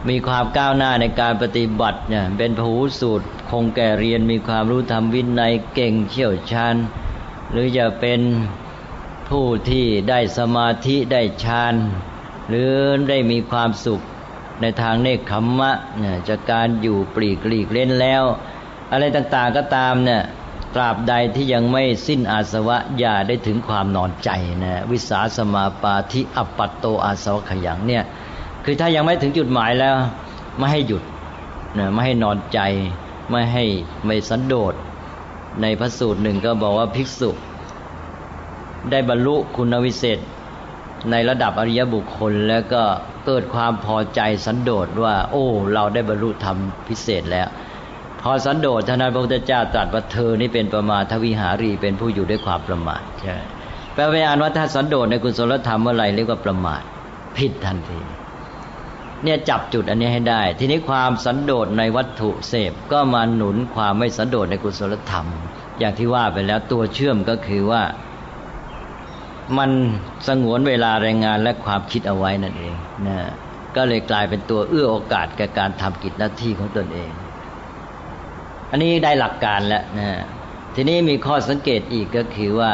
[0.08, 6.76] มีความก้าวหน้าในการปฏิบัติเนี่ยเป็นผูสูตร คงแก่เรียนมีความรู้ธรรมวินัยเก่งเชี่ยวชาญ
[7.50, 8.20] หรือจะเป็น
[9.28, 11.74] ผู้ที่ได้สมาธิได้ฌาน
[12.48, 12.72] หรือ
[13.08, 14.00] ได้มีความสุข
[14.60, 18.24] ในทางเนคขมมะเนี่ยจากการอยู่ปลีกลีกเล่นแล้ว
[18.92, 20.22] อะไรต่างๆก็ตามเนี่ย
[20.74, 24.30] ตราบใดที่ยังไม่สิ้นอาสวะอย่าได้ถึงความนอนใจ
[24.62, 28.04] นะวิสาสมาปาทิอปัตโตอาสวะขยังเนี่ย
[28.64, 29.94] คือถ้ายังไม่ถึงจุดหมายแล้ว
[30.58, 31.02] ไม่ให้หยุด
[31.78, 32.60] นะไม่ให้นอนใจ
[33.30, 33.64] ไม่ให้
[34.04, 34.74] ไม่สันโดษ
[35.62, 37.30] ในพระสูตรหนึ่งก็บอกว่าภิกษุ
[38.90, 40.18] ได้บรรลุคุณวิเศษ
[41.10, 42.82] ในระดับอริยบุคคลแล้วก็
[43.26, 46.56] เกิดความพอใจสันโดษว่า โอ้ เราได้บรรลุธรรม
[46.88, 47.48] พิเศษแล้ว
[48.22, 53.36] พอสันโดษท่านพระพุทธเจ้าตรัสว่าเธอนี่เป็นประมาทวิหารีเป็นผู้อยู่ด้วยความประมาทใช่
[53.94, 56.82] แปลว่าอ่านว่าถ้าสันโดษในกุศลธรรมเมื่อไรเรียกว่าประมาท
[57.36, 58.00] ผิดทันที
[59.24, 65.26] เนี่ยจับจุดอันนี้ให้ได้ ทีนี้ความสันโดษในวัตถุเสพก็มาหนุนความไม่สันโดษในกุศลธรรม
[65.78, 67.82] อย่างที่ว่าไปแล้วตัวเชื่อมก็คือว่า
[69.58, 69.70] มัน
[70.26, 72.74] สงวนเวลาแรงงานและความคิดเอาไว้นั่นเอง
[73.06, 73.18] นะ
[73.76, 77.10] ก็เลยกลายเป็นตัวเอื้อโอกาสแก่การทำกิจหน้าที่ของตนเอง
[78.70, 80.08] อันนี้ได้หลักการแล้วนะ
[80.74, 82.72] ทีนี้มีข้อสังเกตอีกก็คือว่า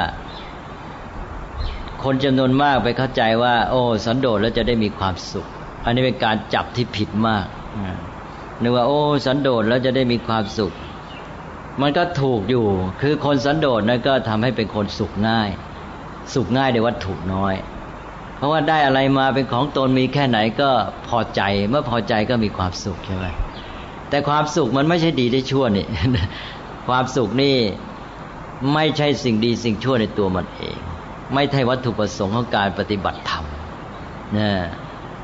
[2.03, 5.47] คนจำนวนมากไปเข้าใจว่า โอ้สันโดษแล้วจะได้มีความสุข
[5.85, 7.47] อันนี้เป็นการจับที่ผิดมาก
[8.63, 10.73] นึกว่า โอ้สันโดษแล้วจะได้มีความสุข
[11.81, 12.67] มันก็ถูกอยู่
[13.01, 15.49] คือคนสันโดษนั่นก็ทำให้เป็นคนสุขง่าย
[16.35, 17.55] สุขง่ายในวัตถุน้อย
[18.37, 20.71] เพราะว่าได้อะไรมาเป็นของตนมีแค่ไหนก็
[21.09, 23.27] พอใจ เมื่อพอใจก็มีความสุขใช่ไหม
[24.11, 25.87] แต่ความสุขมันไม่ใช่ดีได้ชั่วนี่
[26.88, 27.57] ความสุขนี่
[28.75, 30.77] ไม่ใช่สิ่งดีสิ่งชั่วในตัวมันเอง
[31.35, 33.45] ไม่ใช่วัตถุประสงค์ของการปฏิบัติธรรม
[34.37, 34.51] นะ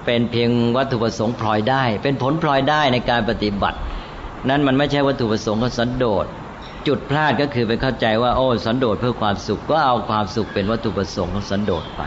[0.05, 3.79] เป็นเพียงวัตถุประสงค์พลอยได้ เป็นผลพลอยได้ในการปฏิบัติ
[4.49, 6.27] นั้นมันไม่ใช่วัตถุประสงค์ของสันโดษ
[6.87, 12.03] จุดพลาดก็คือไปเข้าใจว่าโอ้สันโดษเพื่อความสุขก็เอาความสุขเป็นวัตถุประสงค์ของสันโดษไป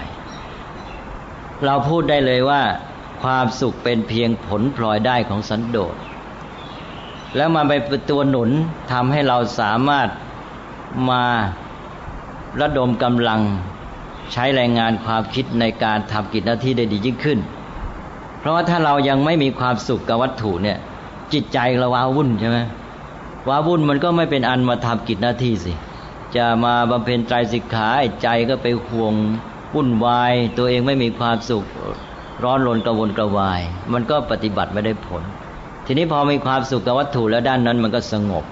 [1.66, 2.62] เราพูดได้เลยว่า
[3.24, 5.96] ความสุขเป็นเพียงผลพลอยได้ของสันโดษ
[7.36, 8.50] แล้วมาไปเป็นตัวหนุน
[8.92, 10.08] ทำให้เราสามารถ
[11.10, 11.24] มา
[12.62, 13.42] ระดมกำลัง
[14.32, 17.40] ใช้แรงงานความคิดในการทำกิจหน้าที่ได้ดียิ่งขึ้น
[18.40, 20.78] เพราะว่าถ้าเรายังไม่มีความสุขกับวัตถุเนี่ย
[21.34, 22.60] จิตใจเราว้าวุ่นใช่ไหม
[23.48, 25.74] ว้าวุ่นมันก็ไม่เป็นอันมาทำกิจหน้าที่สิ
[26.36, 27.90] จะมาบำเพ็ญใจสิกขา
[28.24, 29.14] ใจก็ไปห่วง
[29.74, 31.66] วุ่นวาย ตัวเองไม่มีความสุข
[32.44, 33.62] ร้อนรนกระวนกระวาย
[33.94, 35.24] มันก็ปฏิบัติไม่ได้ผล
[35.86, 38.46] ทีนี้พอมีความสุขกับวัตถุแล้วด้านนั้นมันก็สงบ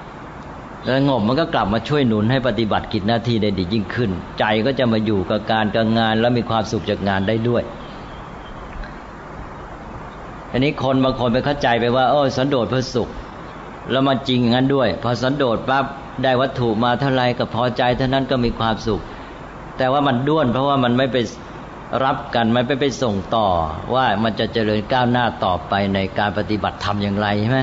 [0.90, 7.64] สงบมันก็กลับมาช่วยหนุนให้ปฏิบัติกิจหน้าที่ได้ดียิ่งขึ้น ใจก็จะมาอยู่กับการกับงานแล้วมีความสุขจากงานได้ด้วย
[10.52, 13.10] อันนี้คนบางคนไปเข้าใจไปว่าโอ้สันโดษเพื่อสุข
[13.92, 15.86] แล้วมาจริงงั้นด้วย พอสันโดษปั๊บ
[16.24, 19.02] ได้วัตถุมาเท่าไรก็พอใจเท่านั้นก็มีความสุข
[19.78, 21.18] แต่ว่ามันด้วนเพราะว่ามันไม่ไป
[22.04, 23.48] รับกันไม่ไปไปส่งต่อ
[23.94, 27.60] ว่ามันจะเจริญก้าวหน้าต่อไปในการปฏิบัติธรรมอย่างไรใช่ไหม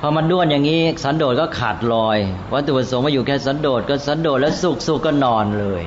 [0.00, 2.18] พอมันด้วนอย่างนี้สันโดษก็ขาดลอย
[2.52, 5.82] วัตถุประสงค์มาอยู่แค่สันโดษก็สันโดษแล้วสุขสุขก็นอนเลย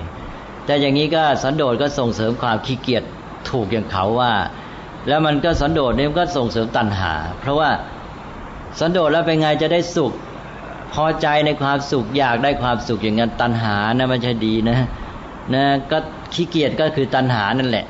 [0.66, 3.04] แต่อย่างนี้ก็สันโดษก็ส่งเสริมความขี้เกียจ
[3.50, 4.34] ถูกอย่างเขาว่า
[5.08, 7.70] แล้วมันก็สันโดษนี่มันก็ส่งเสริมตัณหา เพราะว่า
[8.80, 10.14] สันโดษแล้วเป็นไงจะได้สุข
[10.94, 14.78] พอใจในความสุขอยากได้ความสุขอย่างนั้นตัณหานะมันจะดีนะ
[15.54, 15.98] นะก็
[16.34, 17.86] ขี้เกียจก็คือตัณหานั่นแหละ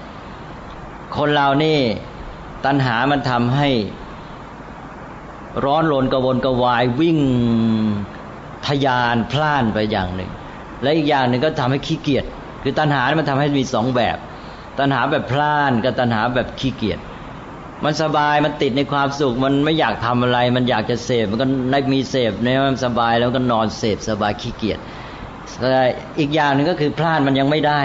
[1.15, 1.78] คนเรานี่
[2.65, 3.69] ตัณหามันทำให้
[5.65, 7.19] ร้อนรนกระวนกระวายวิ่ง
[8.67, 10.32] ทยานพล่านไปอย่างหนึ่ง
[10.84, 12.26] และอีกอย่างหนึ่งก็ทำให้ขี้เกียจ
[12.63, 14.17] คือตัณหามันทำให้มีสองแบบ
[14.80, 17.00] ตัณหาแบบพล่านกับตัณหาแบบขี้เกียจ
[17.84, 24.80] มันสบายมันติดในความสุข มันไม่อยากทำอะไร มันอยากจะเสพมันก็ได้มีเสพเนี่ยมันสบายแล้วก็นอนเสพสบายขี้เกียจ
[25.58, 25.82] แต่
[26.20, 27.82] อีกอย่างหนึ่งก็คือพลานมันยังไม่ได้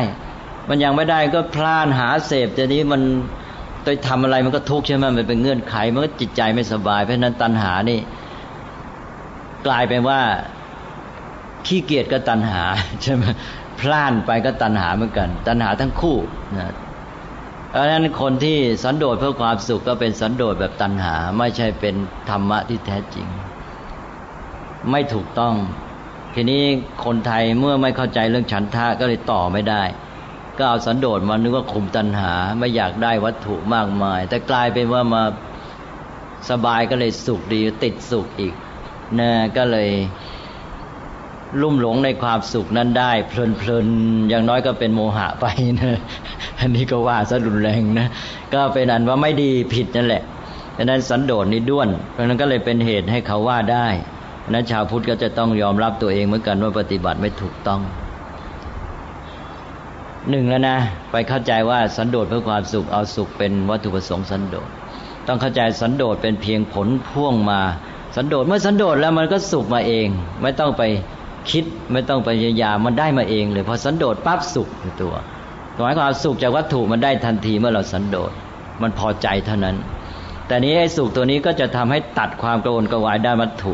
[0.69, 3.03] มันยังไม่ได้ก็พลานหาเสพแต่นี้มัน
[3.85, 7.99] โดยทำอะไรมันก็ทุกข์ใช่ไหมมันเป็นเงื่อนไข มันก็จิตใจไม่สบาย เพราะนั้นตัณหานี่
[9.67, 10.21] กลายเป็นว่า
[11.67, 12.63] ขี้เกียจก็ตัณหา
[13.03, 13.25] ใช่ไหม
[13.81, 16.17] พลานไปก็ตัณหาเหมือนกัน ตัณหาทั้งคู่
[16.57, 16.75] นะ
[17.71, 21.95] เพราะนั้นคนที่สันโดษเพื่อความสุขก็เป็นสันโดษแบบตัณหา ไม่ใช่เป็น
[22.31, 23.27] ธรรมะที่แท้จริง
[24.91, 25.55] ไม่ถูกต้อง
[26.35, 26.63] ทีนี้
[27.05, 29.83] คนไทยเมื่อไม่เข้าใจเรื่องฉันทะก็เลยต่อไม่ได้
[30.59, 35.23] ก็เอาสันโดษมานึกว่าคุมตัณหา ไม่อยากได้วัตถุมากมาย แต่กลายเป็นว่ามา
[36.51, 38.55] สบายก็เลยสุขดีติดสุขอีก
[39.19, 39.91] นะก็เลย
[41.63, 45.47] ลุ่มหลงในความสุขนั้นได้ เพลินๆอย่างน้อยก็เป็นโมหะไป
[45.81, 45.99] นะ
[46.61, 48.07] อันนี้ก็ว่าซะรุนแรงนะ
[48.55, 50.23] ก็เป็นอันว่าไม่ดีผิดนั่นแหละ
[50.77, 53.87] ดังนั้นสันโดษนี่ด้วนเพราะนั้นก็เลยเป็นเหตุให้เขาว่าได้
[54.53, 57.81] นั้นชาวพุทธก็จะต้องยอมรับตัวเองเหมือนกันว่าปฏิบัติไม่ถูกต้อง
[60.31, 60.79] หนึ่งแล้วนะ
[61.13, 64.69] ไปเข้าใจว่าสันโดษเพื่อความสุขเอาสุขเป็นวัตถุประสงค์สันโดษ
[65.27, 67.61] ต้องเข้าใจสันโดษเป็นเพียงผลพ่วงมา
[68.17, 70.07] สันโดษเมื่อสันโดษแล้วมันก็สุขมาเอง
[70.43, 70.83] ไม่ต้องไป
[71.51, 75.15] คิดไม่ต้องไปพยายามมันได้มาเองเลยพอสันโดษปั๊บสุขในตัว
[75.83, 78.31] หมายความสุขจากวัตถุมันได้ทันทีเมื่อเราสันโดษ
[78.83, 79.77] มันพอใจเท่านั้น
[80.47, 83.73] แต่นี้ไอ้สุขตัวนี้ก็จะทำให้ตัดความกระวนกระวายได้วัตถุ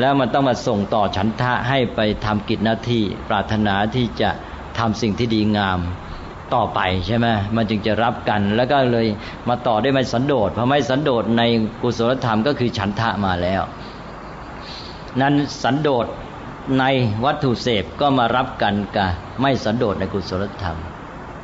[0.00, 4.30] แล้วมันต้องมาส่งต่อฉันทะให้ไปทำกิจหน้าที่ปรารถนาที่จะ
[4.78, 5.78] ทำสิ่งที่ดีงาม
[6.54, 7.26] ต่อไปใช่ไหม
[7.56, 9.06] มันจึงจะรับกัน แล้วก็เลย
[9.48, 11.42] มาต่อได้ไม่สันโดษเพราะไม่สันโดษใน
[11.82, 13.62] กุศลธรรมก็คือฉันทะมาแล้ว
[15.20, 16.06] นั้นสันโดษ
[16.78, 16.84] ใน
[17.24, 20.78] วัตถุเสพก็มารับกันกับไม่สันโดษในกุศลธรรม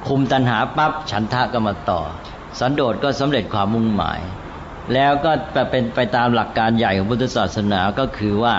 [0.07, 2.01] คุมตัณหาปั๊บฉันทะก็มาต่อ
[2.61, 4.21] สันโดษก็สำเร็จความมุ่งหมาย
[4.95, 5.31] แล้วก็
[5.71, 8.57] เป็นไปตามหลักการใหญ่ของพุทธศาสนาก็คือว่า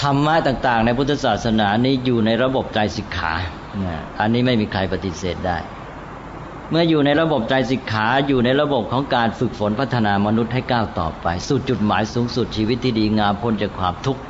[0.00, 3.32] ธรรมะต่าง ๆ ในพุทธศาสนานี้อยู่ในระบบใจสิกขา
[4.20, 5.58] อันนี้ไม่มีใครปฏิเสธได้
[6.70, 14.22] เมื่ออยู่ในระบบใจสิกขาอยู่ในระบบของการฝึกฝนพัฒนามนุษย์ให้ก้าวต่อไป สู่จุดหมายสูงสุดชีวิตที่ดีงามพ้นจากความทุกข์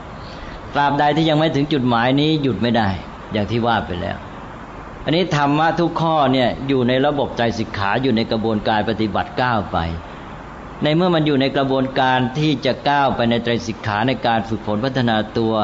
[0.75, 2.89] ตราบใดที่ยังไม่ถึงจุดหมายนี้หยุดไม่ได้
[3.33, 4.17] อย่างที่ว่าไปแล้ว
[5.05, 9.79] อันนี้ธรรมะทุกข้อเนี่ยอยู่ในระบบใจสิกขาอยู่ในกระบวนการปฏิบัติก้าวไป
[10.83, 15.55] ในเมื่อมันอยู่ในกระบวนการที่จะก้าวไปในใจสิกขาในการฝึกฝนพัฒนาตัว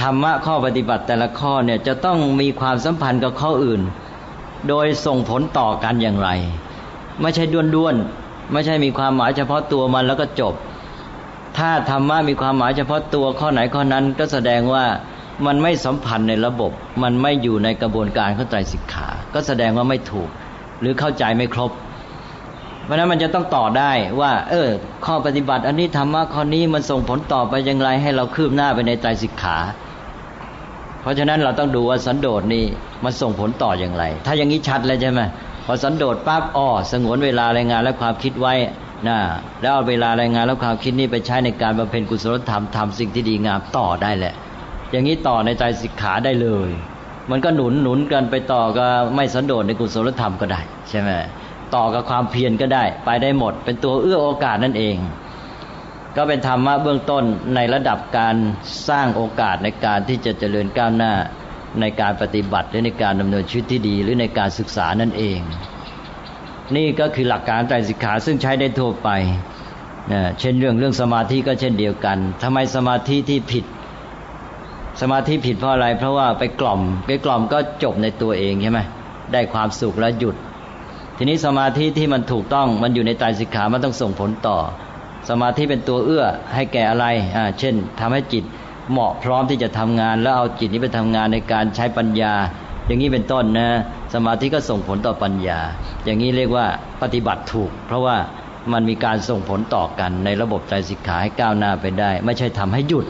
[0.00, 3.82] ธรรมะข้อปฏิบัติแต่ละข้อเนี่ยจะต้องมีความสัมพันธ์กับข้ออื่น
[4.68, 6.28] โดยส่งผลต่อกันอย่างไร
[7.20, 10.54] ไม่ใช่ด้วนๆไม่ใช่มีความหมายเฉพาะตัวมันแล้วก็จบ
[11.58, 14.84] ถ้าธรรมะมีความหมายเฉพาะตัวข้อไหนข้อนั้นก็แสดงว่า
[15.46, 16.72] มันไม่สัมพันธ์ในระบบ
[17.02, 20.28] มันไม่อยู่ในกระบวนการเข้าใจสิกขา ก็แสดงว่าไม่ถูก
[20.80, 21.70] หรือเข้าใจไม่ครบ
[22.84, 24.68] เพราะนั้นมันจะต้องต่อได้ว่า เออ
[25.06, 29.56] ข้อปฏิบัติอันนี้ธรรมะข้อนี้มันส่งผลต่อไปอย่างไรให้เราคืบหน้าไปในใจสิกขา
[31.02, 32.64] เพราะฉะนั้นเราต้องดูว่าสันโดษนี่
[33.04, 35.20] มันส่งผลต่ออย่างไร ถ้าอย่างนี้ชัดเลยใช่ไหม
[35.66, 38.54] พอสันโดษปั๊บอ๋อสงวนเวลารายงานและความคิดไว้
[39.08, 39.18] นะ
[39.60, 44.34] แล้วเอาเวลารายงานและความคิดนี้ไปใช้ในการบำเพ็ญกุศลธรรมทำสิ่งที่ดีงามต่อได้แหละ
[44.90, 46.70] อย่างนี้ต่อในใจสิกขาได้เลย
[47.30, 51.10] มันก็หนุนหนุนกันไปต่อก็ไม่สันโดษในกุศลธรรมก็ได้ ใช่ไหม
[51.74, 54.96] ต่อกับความเพียรก็ได้ ไปได้หมด เป็นตัวเอื้อโอกาสนั่นเอง
[56.16, 57.24] ก็เป็นธรรมะเบื้องต้น
[57.54, 58.34] ในระดับการ
[58.88, 61.12] สร้างโอกาสในการที่จะเจริญก้าวหน้า
[61.80, 65.38] ในการปฏิบัติหรือในการดำเนินชีวิตที่ดี หรือในการศึกษานั่นเอง
[66.76, 69.08] นี่ก็คือหลักการใจสิกขาซึ่งใช้ได้ทั่วไป
[70.40, 73.64] เช่นเรื่องเรื่องสมาธิก็เช่นเดียวกันทำไมสมาธิที่ผิด
[75.00, 78.80] สมาธิผิดเพราะอะไร เพราะว่าไปกล่อม ไปกล่อมก็จบในตัวเองใช่ไหม
[79.32, 80.36] ได้ความสุขแล้วหยุด
[81.16, 84.58] ทีนี้สมาธิที่มันถูกต้องมันอยู่ในใจสิกขามันต้องส่งผลต่อ
[85.28, 88.44] สมาธิเป็นตัวเอื้อให้แก่อะไรอ่าเช่นทำให้จิต
[88.90, 92.34] เหมาะพร้อมที่จะทำงาน แล้วเอาจิตนี้ไปทำงานในการใช้ปัญญา
[92.86, 93.68] อย่างนี้เป็นต้นนะ
[94.14, 95.60] สมาธิก็ส่งผลต่อปัญญา
[96.04, 96.66] อย่างนี้เรียกว่า
[97.02, 98.16] ปฏิบัติถูก เพราะว่า
[98.72, 103.06] มันมีการส่งผลต่อกันในระบบใจสิกขาให้ก้าวหน้าไปได้ ไม่ใช่ทำให้หยุด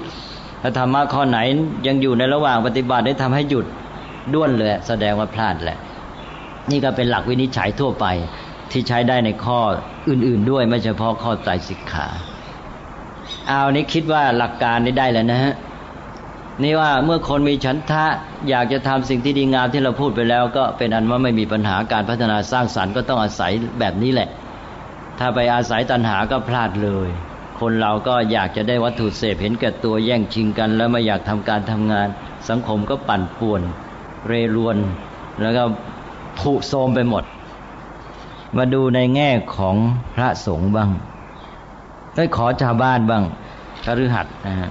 [0.61, 1.38] ถ้าธรรมะข้อไหน
[1.87, 3.66] ยังอยู่ในระหว่างปฏิบัติได้ทำให้หยุด
[4.35, 5.79] ด้วนเลย แสดงว่าพลาดแหละ
[6.70, 8.07] นี่ก็เป็นหลักวินิจฉัยทั่วไป
[8.70, 9.61] ที่ใช้ได้ในข้อ
[10.09, 12.09] อื่น ๆ ด้วย ไม่เฉพาะข้อใจสิกขา
[13.49, 15.55] เอานี้คิดว่าหลักการนี้ได้แล้วนะฮะ
[16.62, 18.05] นี่ว่าเมื่อคนมีฉันทะ
[18.49, 24.29] อยากจะทำสิ่งที่ดีงามที่เราพูดไปแล้ว ก็เป็นอันว่าไม่มีปัญหาการพัฒนาสร้างสรรค์ก็ต้องอาศัยแบบนี้แหละ
[25.18, 27.09] ถ้าไปอาศัยตัณหาก็พลาดเลย
[27.61, 32.09] คนเราก็อยากจะได้วัตถุเสพเห็นแก่ตัวแย่งชิงกัน แล้วไม่อยากทำการทำงาน
[32.49, 33.62] สังคมก็ปั่นป่วน
[34.29, 34.77] เรรวน
[35.40, 35.64] แล้วก็
[36.38, 37.25] ผุโทมไปหมด
[38.57, 39.77] มาดูในแง่ของ
[40.14, 40.90] พระสงฆ์บ้าง
[42.14, 43.25] ได้ขอชาวบ้านบ้าง
[43.85, 44.70] คฤหัสถ์นะฮะ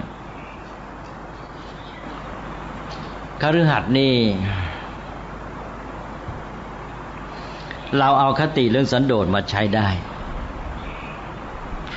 [3.42, 4.14] คฤหัสถ์นี่
[7.98, 9.88] เราเอาคติเรื่องสันโดษมาใช้ได้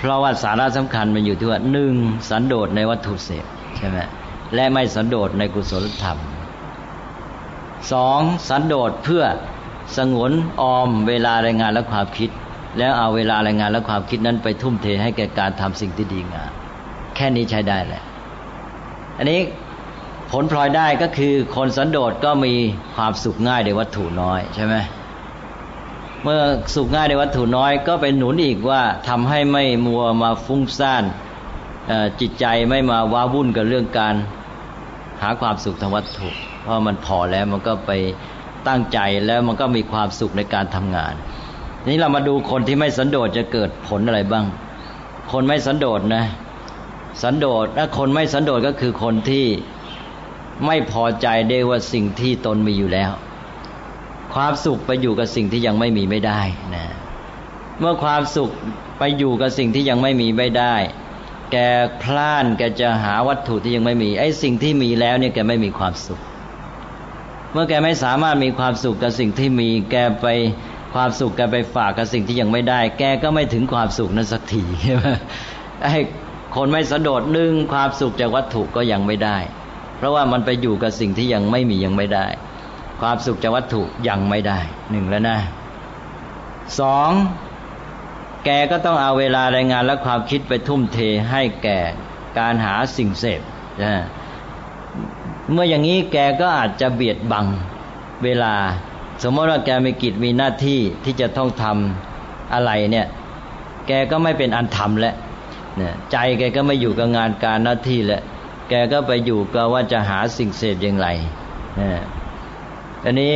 [0.03, 1.95] เพราะว่าสาระสำคัญมันอยู่ที่ว่าหนึ่ง
[2.29, 3.45] สันโดษในวัตถุเสพ
[3.77, 3.97] ใช่ไหม
[4.55, 6.17] และไม่สันโดษในกุศลธรรม
[7.91, 9.23] สองสันโดษเพื่อ
[9.97, 12.29] สงวนออมเวลารายงานและความคิด
[12.77, 16.51] แล้วเอาเวลารายงานและความคิดนั้นไปทุ่มเทให้แก่การทำสิ่งที่ดีงาม
[17.15, 18.03] แค่นี้ใช้ได้แหละ
[19.17, 19.39] อันนี้
[20.31, 22.53] ผลพลอยได้ก็คือคนสันโดษก็มี
[22.95, 24.75] ความสุขง่ายในวัตถุน้อยใช่ไหม
[26.23, 26.41] เมื่อ
[26.73, 31.03] สุขง่ายในวัตถุน้อยก็เป็นหนุนอีกว่าทำให้ไม่มัวมาฟุ้งซ่าน
[32.19, 34.15] จิตใจไม่มาว้าวุ่นกับเรื่องการ
[35.21, 36.29] หาความสุขทางวัตถุ
[36.61, 37.91] เพราะมันพอแล้วมันก็ไป
[38.67, 41.13] ตั้งใจแล้วมันก็มีความสุขในการทำงาน
[41.89, 44.45] นี้เรามาดูคนที่ไม่สันโดษจะเกิดผลอะไรบ้าง
[45.31, 46.25] คนไม่สันโดษนะ
[47.21, 49.45] สันโดษถ้าคนไม่สันโดษก็คือคนที่
[50.65, 53.11] ไม่พอใจได้ว่าสิ่งที่ตนมีอยู่แล้ว
[54.35, 56.41] ความสุขไปอยู่กับสิ่งที่ยังไม่มีไม่ได้
[56.75, 56.85] นะ
[57.79, 58.49] เมื่อความสุข
[58.99, 60.75] ไปอยู่กับสิ่งที่ยังไม่มีไม่ได้
[61.51, 61.57] แก
[62.03, 66.19] พลานแกจะหาวัตถุที่ยังไม่มี ไอ้สิ่งที่มีแล้วเนี่ยแกไม่มีความสุข
[67.53, 70.27] เมื่อแกไม่สามารถมีความสุขกับสิ่งที่มี แกไป
[70.93, 75.05] ความสุขแกไปฝากกับสิ่งที่ยังไม่ได้ แกก็ไม่ถึงความสุขนั้นสักทีใช่ไหม
[75.83, 75.97] ไอ้
[76.55, 79.37] คนไม่สะโดดนึ่งความสุขจากวัตถุก็ยังไม่ได้
[79.97, 82.27] เพราะว่ามันไปอยู่กับสิ่งที่ยังไม่มียังไม่ได้
[83.01, 84.59] ความสุขจากวัตถุยังไม่ได้
[84.91, 85.37] หนึ่งแล้วนะ
[86.79, 87.11] สอง
[88.45, 90.99] แกก็ต้องเอาเวลารายงานและความคิดไปทุ่มเท
[91.31, 91.79] ให้แก่
[92.39, 93.41] การหาสิ่งเสพ
[93.83, 93.93] นะ
[95.51, 97.45] เมื่ออย่างนี้แกก็อาจจะเบียดบัง
[98.23, 98.53] เวลา
[99.23, 103.07] สมมติว่าแกมีกิจมีหน้าที่ที่จะต้องทำอะไรเนี่ย
[103.87, 105.15] แกก็ไม่เป็นอันทำแล้ว
[106.11, 108.21] ใจแกก็ไม่อยู่กับงานการหน้าที่แล้ว
[108.69, 111.07] แกก็ไปอยู่กับว่าจะหาสิ่งเสพอย่างไร
[113.05, 113.33] อันนี้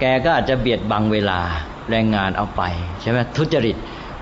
[0.00, 1.40] แกก็อาจจะเบียดบังเวลา
[1.90, 2.62] แรงงานเอาไป
[3.00, 3.76] ใช่ไหมทุจริต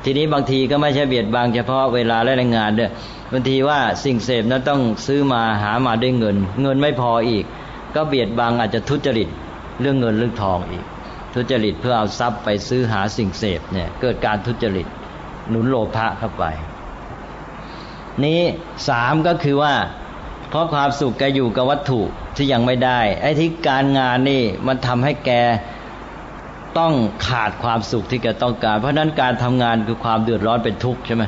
[0.04, 2.90] ทีนี้บางทีก็ไม่ใช่เบียดบังเฉพาะเวลาและแรงงานเด้วย
[3.32, 7.44] บางทีว่าสิ่งเสพนั้นต้องซื้อมาหามาด้วยเงิน เงินไม่พออีก
[7.94, 9.28] ก็เบียดบังอาจจะทุจริต
[9.80, 10.84] เรื่องเงินเรื่องทองอีก
[11.34, 14.86] ทุจริตเพื่อเอาทรัพย์ไปซื้อหาสิ่งเสพเนี่ยเกิดการทุจริต
[15.50, 16.44] หนุนโลภะเข้าไป
[18.24, 18.40] นี้
[18.88, 19.74] สามก็คือว่า
[20.52, 22.00] เพราะความสุขแกอยู่กับวัตถุ
[22.36, 25.30] ที่ยังไม่ได้ ไอ้ที่การงานนี่มันทำให้แก
[26.78, 26.92] ต้อง
[27.26, 31.24] ขาดความสุขที่แกต้องการ เพราะนั้นการทำงานคือความเดือดร้อนเป็นทุกข์ใช่ไหม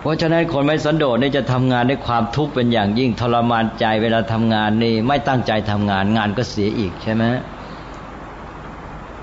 [0.00, 7.24] เพราะฉะนั้นคนไม่สันโดษนี่จะทำงานด้วยความทุกข์เป็นอย่างยิ่งทรมานใจเวลาทำงานนี่ไม่ตั้งใจทำงานงานก็เสียอีกใช่ไหม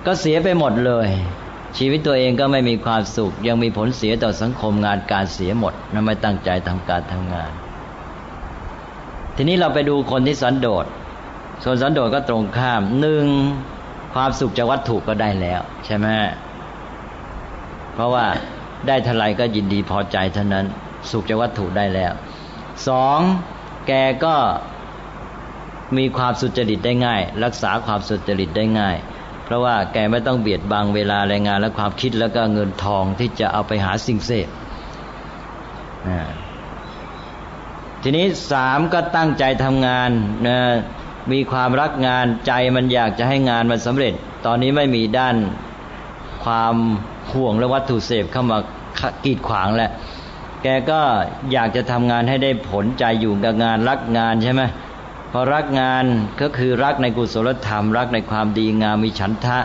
[0.06, 1.08] ก็เสียไปหมดเลย
[1.78, 7.52] ชีวิตตัวเองก็ไม่มีความสุข ยังมีผลเสียต่อสังคมงานการเสียหมดนั่นไม่ตั้งใจทำการทำงาน
[9.40, 10.86] ทีนี้เราไปดูคนที่สันโดษ
[11.64, 13.26] ส่วนสันโดษก็ตรงข้ามหนึ่ง
[14.14, 16.08] ความสุขจากวัตถุก็ได้แล้ว ใช่ไหม
[17.94, 18.26] เพราะว่า
[18.88, 20.66] ได้เท่าไรก็ยินดีพอใจเท่านั้น
[21.12, 22.14] สุขจากวัตถุได้แล้ว
[22.88, 23.20] สอง
[23.88, 23.92] แก
[24.26, 24.36] ก็
[25.98, 28.96] มีความสุจริตได้ง่าย รักษาความสุจริตได้ง่าย
[29.44, 34.48] เพราะว่าแกไม่ต้องเบียดบังเวลาแรงงานและความคิดแล้วก็เงินทองที่จะเอาไปหาสิ่งเสพ
[38.10, 40.10] ทีนี้สามก็ตั้งใจทำงาน
[40.48, 40.60] นะ
[41.32, 44.14] มีความรักงานใจมันอยากจะให้งานมันสำเร็จ
[44.46, 45.36] ตอนนี้ไม่มีด้าน
[46.44, 46.76] ความ
[47.34, 48.58] ห่วงและวัตถุเสพเข้ามา
[49.26, 49.92] กีดขวางแหละ
[50.64, 51.02] แกก็
[51.52, 54.62] อยากจะทำงานให้ได้ผลใจอยู่กับงานรักงานใช่ไหม
[55.32, 56.04] พอรักงาน
[56.42, 59.58] ก็คือรักในกุศลธรรม รักในความดีงามมีฉันทะ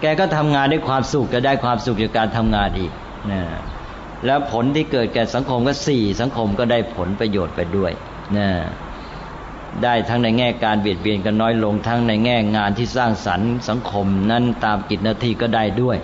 [0.00, 2.92] แกก็ทำงานด้วยความสุขจะได้ความสุขจากการทำงานอีก
[3.32, 3.42] นะ
[4.26, 7.92] แล้วผลที่เกิดแก่สังคมก็สี่สังคมก็ได้ผลประโยชน์ไปด้วย
[8.36, 8.48] นะ
[9.82, 15.96] ได้ทั้งในแง่การเบียดเบียนกันน้อยลงทั้งในแง่งานที่สร้างสรรค์สังคมนั้นตามกิจหน้าที่ก็ได้ด้วย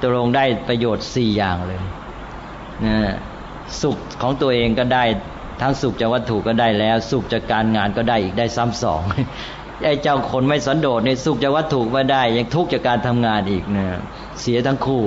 [0.00, 1.80] ตกลงได้ประโยชน์สี่อย่างเลย
[2.86, 2.96] นะ
[3.82, 5.04] สุขของตัวเองก็ได้
[5.62, 9.02] ทั้งสุขจากวัตถุก็ได้แล้ว สุขจากการงานก็ได้อีกได้ซ้ำสอง
[9.84, 13.86] ไอ้เจ้าคนไม่สันโดษในสุขจากวัตถุไม่ได้ ยังทุกข์จากการทำงานอีกนะ
[14.40, 15.02] เสียทั้งคู่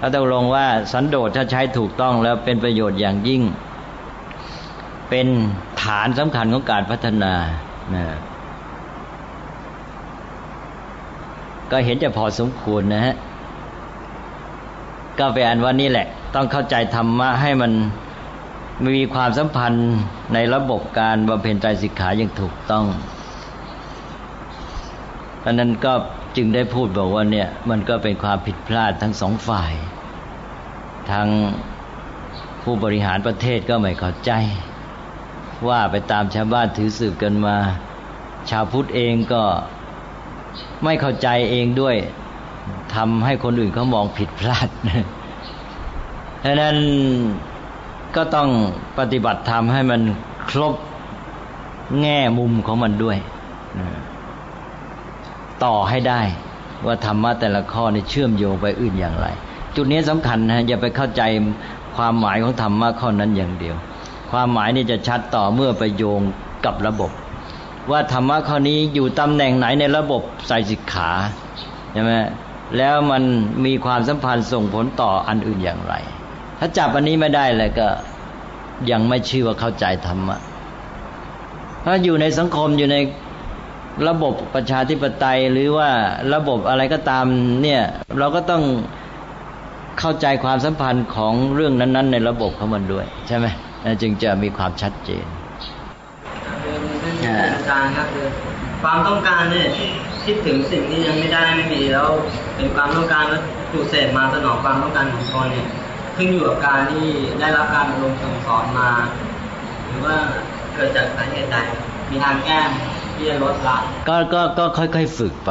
[0.00, 3.42] ถ้าตกลงว่าสันโดษถ้าใช้ถูกต้องแล้วเป็นประโยชน์อย่างยิ่ง
[5.10, 5.26] เป็น
[5.82, 7.34] ฐานสำคัญของการพัฒนา
[7.94, 8.04] นะ
[11.70, 13.14] ก็เห็นจะพอสมควรนะฮะ
[15.18, 17.72] ก็ไปอ่านว่านี่แหละ ต้องเข้าใจธรรมะให้มัน
[18.96, 19.88] มีความสัมพันธ์
[20.34, 22.84] ในระบบการบำเพ็ญใจสิกขาอย่างถูกต้อง
[25.46, 25.92] ราะนั้นก็
[26.36, 29.72] จึงได้พูดบอกว่าเนี่ยมันก็เป็นความผิดพลาดทั้งสองฝ่าย
[31.10, 31.26] ทาง
[32.62, 34.32] ผู้บริหารประเทศก็ไม่เข้าใจ
[35.68, 37.56] ว่าไปตามชาวบ้านถือสืบกันมา
[38.50, 39.42] ชาวพุทธเองก็
[40.84, 41.96] ไม่เข้าใจเองด้วย
[42.94, 44.68] ทำให้คนอื่นเขามองผิดพลาด
[46.44, 46.76] ดังนั้น
[48.16, 48.48] ก็ต้อง
[48.98, 50.00] ปฏิบัติธรรมให้มัน
[50.50, 50.74] ครบ
[52.00, 53.18] แง่มุมของมันด้วย
[55.64, 56.20] ต่อให้ได้
[56.86, 59.26] ว่าธรรมะแต่ละข้อนี่เชื่อมโยงไปอื่นอย่างไร
[59.76, 61.22] จุดนี้สำคัญนะอย่าไปเข้าใจ
[61.96, 63.76] ความหมายของธรรมะข้อนั้นอย่างเดียว
[64.30, 66.20] ความหมายนี่จะชัดต่อเมื่อไปโยง
[66.64, 67.10] กับระบบ
[67.90, 71.10] ว่าธรรมะข้อนี้อยู่ตำแหน่งไหนในระบบใส่สิกขา
[71.92, 72.12] ใช่ไหม
[72.76, 73.22] แล้วมัน
[73.64, 75.94] มีความสัมพันธ์ส่งผลต่ออันอื่นอย่างไร
[76.58, 77.88] ถ้าจับอันนี้ไม่ได้เลยก็
[78.90, 80.36] ยังไม่ชื่อว่าเข้าใจธรรมะ
[81.84, 82.96] ถ้าอยู่ในสังคมอยู่ใน
[84.08, 85.90] ระบบประชาธิปไตยหรือว่า
[86.34, 87.24] ระบบอะไรก็ตาม
[87.62, 87.82] เนี่ย
[88.18, 88.62] เราก็ต้อง
[90.00, 93.46] เข้าใจความสัมพันธ์ของเรื่องนั้น ๆ ในระบบของมันด้วย ใช่ไหม
[94.02, 95.26] จึงจะมีความชัดเจน
[97.54, 98.26] อาจารย์ครับคือ
[98.82, 99.68] ความต้องการเนี่ย
[100.24, 102.08] คิดถึงสิ่งที่ยังไม่ได้ไม่มีแล้ว
[102.56, 103.42] เป็นความต้องการแล้ว
[103.72, 105.68] ถูกเสพมาสนองความต้องการของตนเนี่ย
[106.16, 107.06] ขึ้นอยู่กับการที่
[107.40, 108.90] ได้รับการอบรมสั่งสอนมา
[109.86, 110.16] หรือว่า
[110.74, 111.56] เกิดจากสาเหตุใด
[112.10, 112.60] มีทางแก้
[113.16, 113.76] ที่จะลดละ
[114.08, 115.50] ก็ก็ก็ค่อยๆฝึกไป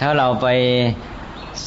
[0.00, 0.48] ถ้าเราไป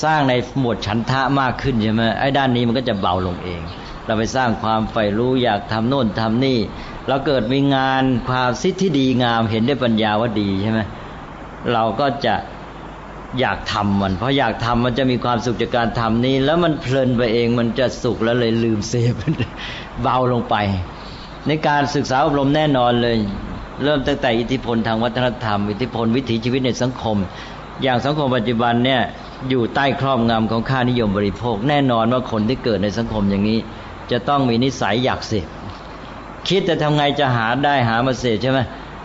[0.03, 3.61] สร้างในหมวดฉันทะมากขึ้นใช่ไหมไอ้ด้านนี้มันก็จะเบาลงเอง
[4.05, 6.59] เราไปสร้างความใฝ่รู้อยากทำโน่นทำนี่
[7.07, 10.79] เราเกิดมีงานความสิทธิที่ดีงามเห็นได้ปัญญาว่าดีใช่ไหม
[11.73, 12.35] เราก็จะ
[13.39, 19.13] อยากทำมัน เพราะอยากทำมันจะมีความสุขจากการทำนี้ แล้วมันเพลินไปเองมันจะสุขแล้วเลยลืมเสพ
[20.01, 20.55] เบาลงไป
[21.47, 23.17] ในการศึกษาอบรมแน่นอนเลย
[23.83, 27.17] เริ่มตั้งแต่อิทธิพลทางวัฒนธรรม อิทธิพลวิถีชีวิตในสังคม
[27.83, 29.01] อย่างสังคมปัจจุบันเนี่ย
[29.49, 33.59] อยู่ใต้ครอบงำของค่านิยมบริโภค แน่นอนว่าคนที่เกิดในสังคมอย่างนี้
[34.11, 35.47] จะต้องมีนิสัยอยากเสพ
[36.47, 38.59] คิดแต่ทำไงจะหาได้หามาเสพใช่ไหม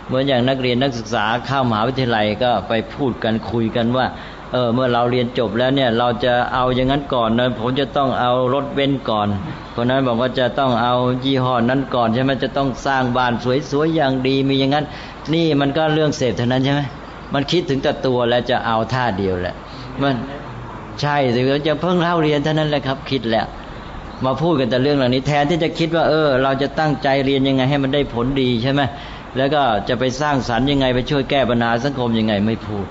[0.07, 4.05] เหมือนอย่างนักเรียนนักศึกษาเข้ามหาวิทยาลัยก็ไปพูดกันคุยกันว่า
[4.51, 9.27] เออ เมื่อเราเรียนจบแล้วเนี่ย เราจะเอาอย่างนั้นก่อนนะผมจะต้องเอารถเบนก่อน
[9.75, 10.93] คนนั้นบอกว่าจะต้องเอา
[11.25, 13.33] ยี่ห้อนั้นก่อนใช่ไหมจะต้องสร้างบ้าน
[13.71, 14.85] สวยๆอย่างดีมีอย่างนั้น
[15.33, 16.81] นี่มันก็เรื่องเสพเท่านั้นใช่ไหม
[17.33, 19.55] มันคิดถึงแต่ตัวแล้วจะเอาท่าเดียวแหละ
[20.01, 20.13] มัน
[21.01, 23.45] ใช่หรือจะเพิ่งเล่าเรียนเท่านั้นแหละครับ คิดแล้ว
[24.25, 28.81] มาพูดกันแต่เรื่องเหล่านี้แทนที่จะคิดว่า เออ เราจะตั้งใจเรียนยังไงให้มันได้ผลดีใช่ไหม
[29.37, 32.85] แล้วก็จะไปสร้างสรรค์ยังไงไปช่วยแก้ปัญหาสังคมยังไงไม่พูด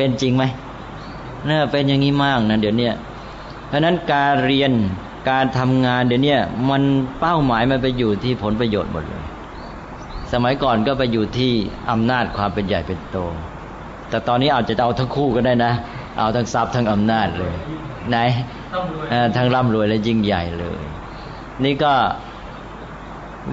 [0.00, 0.44] เป็นจริงไหม
[1.48, 2.90] น่าเป็นอย่างนี้มากนะเดี๋ยวนี้
[3.68, 4.72] เพราะนั้นการเรียน
[5.30, 6.36] การทำงานเดี๋ยวนี้
[6.70, 6.82] มัน
[7.20, 9.24] เป้าหมายมันไปอยู่ที่ผลประโยชน์หมดเลย
[10.32, 11.52] สมัยก่อนก็ไปอยู่ที่
[11.90, 13.16] อำนาจความเป็นใหญ่เป็นโต
[14.08, 15.72] แต่ตอนนี้อาจจะเอาทั้งคู่ก็ได้นะ
[16.18, 17.54] เอาทั้งทรัพย์ทั้งอำนาจเลย
[18.10, 18.16] ไหน
[19.36, 20.82] ทั้งร่ำรวยและยิ่งใหญ่เลย
[21.64, 21.92] นี่ก็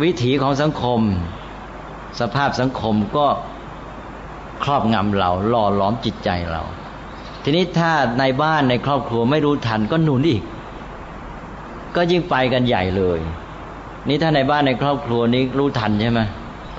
[0.01, 0.99] วิถีของสังคม
[2.19, 3.27] สภาพสังคมก็
[4.63, 6.61] ครอบงำเราหล่อหลอมจิตใจเรา
[7.43, 10.43] ทีนี้ถ้าในบ้านในครอบครัวไม่รู้ทันก็หนุนอีก
[11.95, 13.19] ก็ยิ่งไปกันใหญ่เลย
[14.07, 16.21] นี่ถ้าในบ้านในครอบครัวนี้รู้ทันใช่ไหม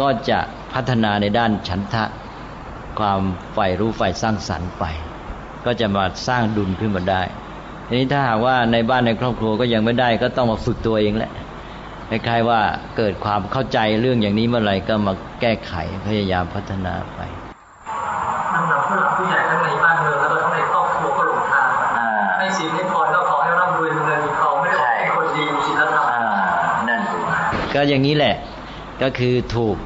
[0.01, 0.39] ก็จะ
[0.73, 2.05] พัฒนาในด้านฉันทะ
[2.99, 3.21] ความ
[3.55, 4.85] ใฝ่รู้ใฝ่สร้างสรรค์ไป
[5.65, 7.23] ก็จะมาสร้างดุลขึ้นมาได้
[7.87, 11.33] ทีนี้ถ้าหากว่าในบ้านในครอบครัวก็ยังไม่ได้ ก็ต้องมาฝึกตัวเองแหละ
[12.11, 12.61] คล้ายๆว่า
[12.97, 15.75] เกิดความเข้าใจเรื่องอย่างนี้เมื่อไหร่ก็มาแก้ไข
[16.07, 17.21] พยายามพัฒนาไป
[27.79, 28.35] ก็อย่างนี้แหละ
[29.03, 29.77] ก็คือถูก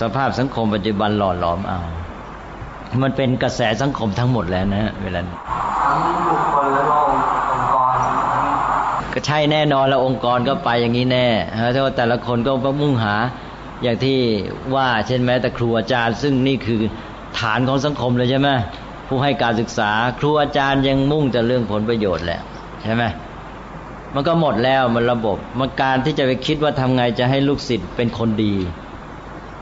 [0.00, 1.80] สภาพสังคมปัจจุบันหล่อหลอมเอา
[3.02, 6.96] มันเป็นกระแสสังคมทั้งหมดแล้วนะเวลาทั้งบุคคลและอ
[7.60, 7.94] งค์กร
[9.12, 13.14] ก็ใช่แน่นอนแล้วองค์กรก็ไปอย่างนี้แน่เพราะว่าแต่ละคนก็มุ่งหา
[13.82, 14.18] อย่างที่
[14.74, 16.80] ว่าเช่นแม้แต่ครูอาจารย์ ซึ่งนี่คือ
[17.38, 18.48] ฐานของสังคมเลยใช่ไหม
[19.08, 22.40] ผู้ให้การศึกษา ครูอาจารย์ยังมุ่งแต่เรื่องผลประโยชน์แหละ
[22.82, 23.02] ใช่ไหม
[24.18, 28.54] มันก็หมดแล้วมันระบบมันการที่จะไปคิดว่าทำไงจะให้ลูกศิษย์เป็นคนดี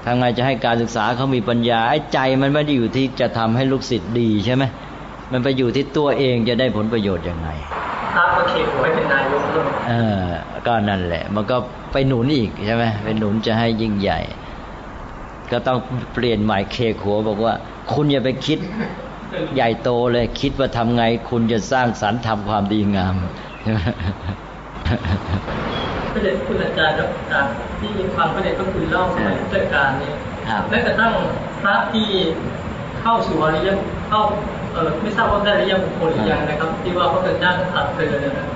[0.05, 4.65] ทำไงจะให้การศึกษาเขามีปัญญาไอ้ใจมันไม่ได้อยู่ที่จะทำให้ลูกศิษย์ดีใช่ไหม
[5.33, 7.49] มันไปอยู่ที่ตัวเองจะได้ผลประโยชน์ยังไง
[8.17, 9.43] รับก็เขตหัวเป็นนายก
[9.89, 9.93] เอ
[10.23, 10.25] อ
[10.67, 11.57] ก็นั่นแหละ มันก็
[11.93, 14.21] ไปหนุนอีกใช่ไหมไปหนุนจะให้ยิ่งใหญ่
[15.51, 15.79] ก็ต้อง
[16.15, 17.55] เปลี่ยนใหม่เคหัวบอกว่า
[17.93, 18.59] คุณอย่าไปคิด
[19.55, 23.15] ใหญ่โตเลยคิดว่าทำไง คุณจะสร้างสรรค์ทำความดีงาม
[23.65, 23.81] ใช่ไหม
[26.13, 27.47] พระเดชคุณอาจารย์ครับการ
[27.81, 30.13] ที่ฟังพระเดชก็คือเล่าสมัยพุทธกาลนี้
[30.69, 31.13] แม้กระทั่ง
[31.63, 32.09] พระที่
[33.01, 33.69] เข้าสู่อริย
[34.09, 34.21] เข้า
[34.73, 38.47] เออไม่ทราบว่าได้อริยบุคคลหรือยังนะครับ ที่ว่าพระพุทธเจ้าตัดเตือนนะ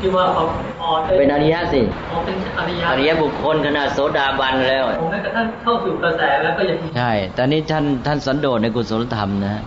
[0.00, 0.44] ที่ว่าเขา
[0.82, 1.80] อ๋อเป็นอริยสิ
[2.10, 9.62] อ๋อเป็นอริยอริยบุคคลขนาดโสดาบันแล้วผมแม้กระทั่งเข้าสู่กระแสแล้วก็ยังใช่แต่นี้ท่านท่านสันโดษในกุศลธรรมนะ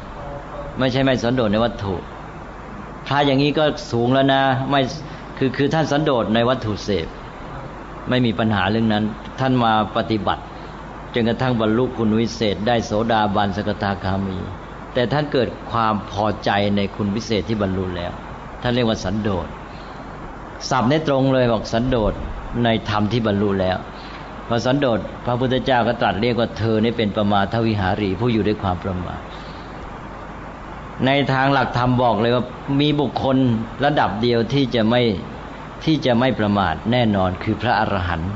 [0.79, 1.95] ไม่ใช่ไม่สันโดษในวัตถุ
[3.07, 4.81] พระอย่างนี้ก็สูงแล้วนะ ไม่
[5.37, 7.07] คือคือท่านสันโดษในวัตถุเสพ
[8.09, 9.03] ไม่มีปัญหาเรื่องนั้น
[9.39, 10.43] ท่านมาปฏิบัติ
[11.13, 14.37] จนกระทั่งบรรลุคุณวิเศษ ได้โสดาบันสกทาคามี
[14.93, 18.11] แต่ท่านเกิดความพอใจในคุณวิเศษที่บรรลุแล้ว
[18.61, 19.47] ท่านเรียกว่าสันโดษ
[20.69, 22.13] สับในตรงเลยบอกสันโดษ
[22.63, 23.77] ในธรรมที่บรรลุแล้ว
[24.47, 29.21] พอสันโดษพระพุทธเจ้าก็ตรัสเรียกว่าเธอนี่เป็นประมาทวิหารีผู้อยู่ด้วยความประมาท
[31.05, 32.45] ในทางหลักธรรมบอกเลยว่า
[32.81, 33.37] มีบุคคล
[33.85, 35.01] ระดับเดียวที่จะไม่
[35.83, 38.31] ที่จะไม่ประมาทแน่นอนคือพระอรหันต์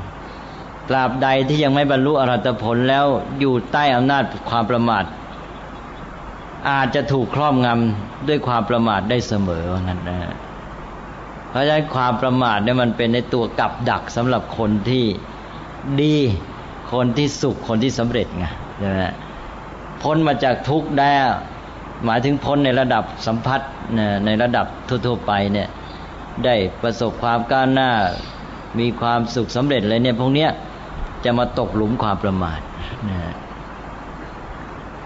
[0.88, 3.06] ตราบใดที่ยังไม่บรรลุอรหัตผลแล้ว
[3.38, 5.04] อยู่ใต้อำนาจความประมาท
[6.68, 10.18] อาจจะถูกครอบงำด้วยความประมาทได้เสมอว่างั้นนะ
[11.48, 15.04] เพราะฉะนั้นความประมาทเนี่ยมันเป็นในตัวกับดักสำหรับคนที่
[16.02, 16.16] ดี
[16.92, 18.46] คนที่สุขคนที่สำเร็จไง
[18.78, 19.02] ใช่ไหม
[20.02, 21.10] พ้นมาจากทุกข์ได้
[22.04, 23.70] หมายถึงพ้นในระดับสัมพัทธ์
[24.26, 25.68] ในระดับทั่วๆไปเนี่ย
[26.44, 27.90] ได้ประสบความก้าวหน้า
[28.78, 30.50] มีความสุขสำเร็จเลยเนี่ยพวกเนี้ย
[31.24, 32.60] จะมาตกหลุมความประมาท
[33.10, 33.20] นะ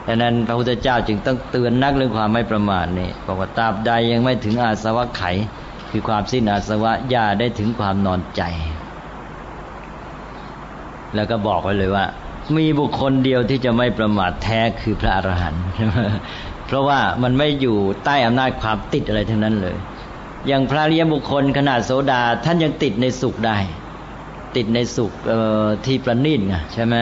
[0.07, 5.23] ดังนั้นพระพุทธเจ้าจึงต้องเตือนนักเรื่องความไม่ประมาทนี่บอกว่าตราบใดยังไม่ถึงอาสวะไข
[5.91, 8.43] คือความสิ้นอาสวะอย่าได้ถึงความนอนใจ
[11.15, 12.05] แล้วก็บอกไว้เลยว่า
[12.57, 15.63] มีบุคคลเดียวที่จะไม่ประมาทแท้คือพระอรหันต์
[16.69, 19.77] เพราะว่ามันไม่อยู่ใต้อำนาจความติดอะไรทั้งนั้นเลย
[20.47, 23.59] อย่างพระเรียบุคคลขนาดโสดาท่านยังติดในสุขได้
[24.57, 25.13] ติดในสุข
[25.87, 26.95] ที่ประณีตไงใช่ไหม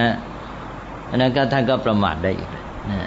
[1.11, 2.51] อันนั้นก็ท่านก็ประมาทได้อีก
[2.91, 2.99] นะ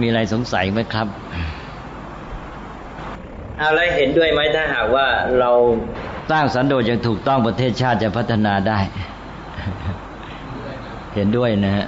[0.00, 1.06] มีอะไรสงสัยไหมครับ
[3.62, 5.06] อะไรเห็นด้วยไหมถ้าหากว่า
[5.40, 5.50] เรา
[6.30, 8.78] สร้างสันโดษอย่างถูกต้องประเทศชาติจะพัฒนาได้
[11.14, 11.86] เห็นด้วยนะฮะ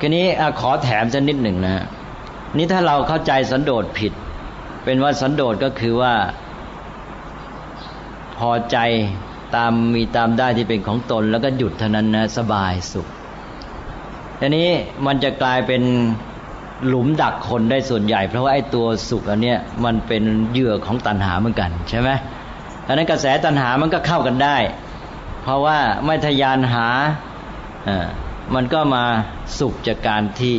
[0.00, 0.24] ทีนี้
[0.60, 1.84] ขอแถมสักนิดหนึ่งนะ
[2.56, 4.12] นี่ถ้าเราเข้าใจสันโดษผิด
[4.84, 6.14] เป็นว่าสันโดษก็คือว่า
[8.36, 8.78] พอใจ
[9.54, 13.06] ตามมีตามได้ที่เป็นของตน แล้วก็หยุดเท่านั้นนะสบายสุข
[14.40, 14.68] ทีนี้
[15.06, 15.82] มันจะกลายเป็น
[16.86, 20.22] หลุมดักคนได้ส่วนใหญ่ เพราะว่าไอ้ตัวสุขอันเนี้ยมันเป็น
[20.52, 22.10] เหยื่อของตัณหาเหมือนกันใช่ไหม
[22.86, 24.56] ดังนั้นกระแสตัณหามันก็เข้ากันได้
[25.42, 26.86] เพราะว่าไม่ทยานหา
[27.88, 28.06] อ่า
[28.54, 29.04] มันก็มา
[29.58, 30.56] สุขจากการที่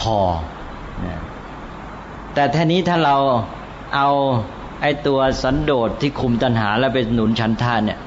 [0.00, 0.18] พอ
[2.34, 3.16] แต่ทีนี้ถ้าเรา
[3.94, 4.08] เอา
[4.82, 7.98] ไอ้ตัวสันโดษที่คุมตัณหาแล้วไปหนุนฉันทานเนี่ย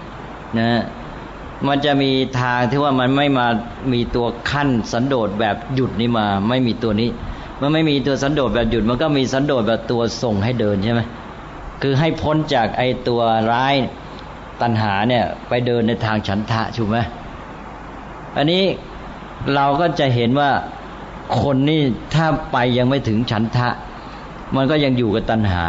[0.57, 0.83] นะ
[1.67, 2.11] มันจะมี
[2.41, 3.47] ทางที่ว่ามันไม่มา
[3.93, 7.09] มีตัวขั้นสันโดษแบบหยุดนี่มา ไม่มีตัวนี้
[7.61, 11.01] มันไม่มีตัวสันโดษแบบหยุด มันก็มีสันโดษแบบตัวส่งให้เดินใช่ไหม
[11.81, 13.21] คือให้พ้นจากไอ้ตัว
[13.51, 13.75] ร้าย
[14.61, 16.97] ตัณหาเนี่ย ไปเดินในทางฉันทะถูกไหม
[18.37, 18.63] อันนี้
[19.55, 20.51] เราก็จะเห็นว่า
[21.41, 21.81] คนนี่
[22.15, 23.69] ถ้าไปยังไม่ถึงฉันทะ
[24.55, 25.65] มันก็ยังอยู่กับตัณหา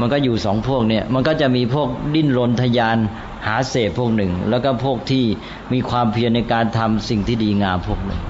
[0.00, 2.98] มันก็อยู่สองพวกเนี่ย มันก็จะมีพวกดิ้นรนทยาน
[3.46, 5.24] หาเสพพวกหนึ่ง แล้วก็พวกที่
[5.72, 8.20] มีความเพียรในการทำสิ่งที่ดีงามพวกหนึ่ง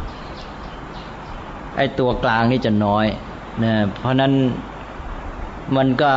[1.76, 3.06] ไอ้ตัวกลางนี่จะน้อย
[3.64, 4.32] นะเพราะนั้น
[5.76, 6.12] มันก็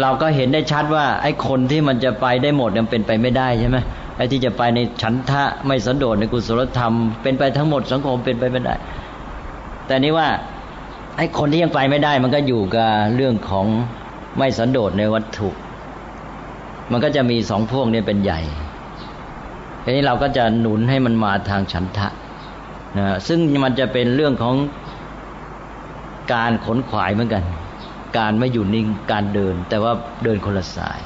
[0.00, 3.78] เราก็เห็นได้ชัดว่า ไอ้คนที่มันจะไปได้หมดมันเป็นไปไม่ได้ใช่ไหม
[4.18, 6.92] ไอ้ที่จะไปในฉันทะไม่สันโดษในกุศลธรรม
[7.22, 8.74] เป็นไปทั้งหมดสังคมเป็นไปไม่ได้
[9.86, 10.28] แต่นี้ว่า
[11.16, 13.66] ไอ้คนที่ยังไปไม่ได้ มันก็อยู่กับเรื่องของ
[14.38, 15.48] ไม่สันโดษในวัตถุ
[16.90, 18.40] มันก็จะมีสองพวกนี้เป็นใหญ่
[19.82, 22.08] ทีนี้เราก็จะหนุนให้มันมาทางฉันทะ
[22.98, 24.56] นะซึ่งมันจะเป็นเรื่องของ
[26.34, 27.44] การขนขวายเหมือนกัน
[28.18, 29.92] การไม่อยู่นิ่งการเดิน แต่ว่า
[30.24, 31.00] เดินคนละสาย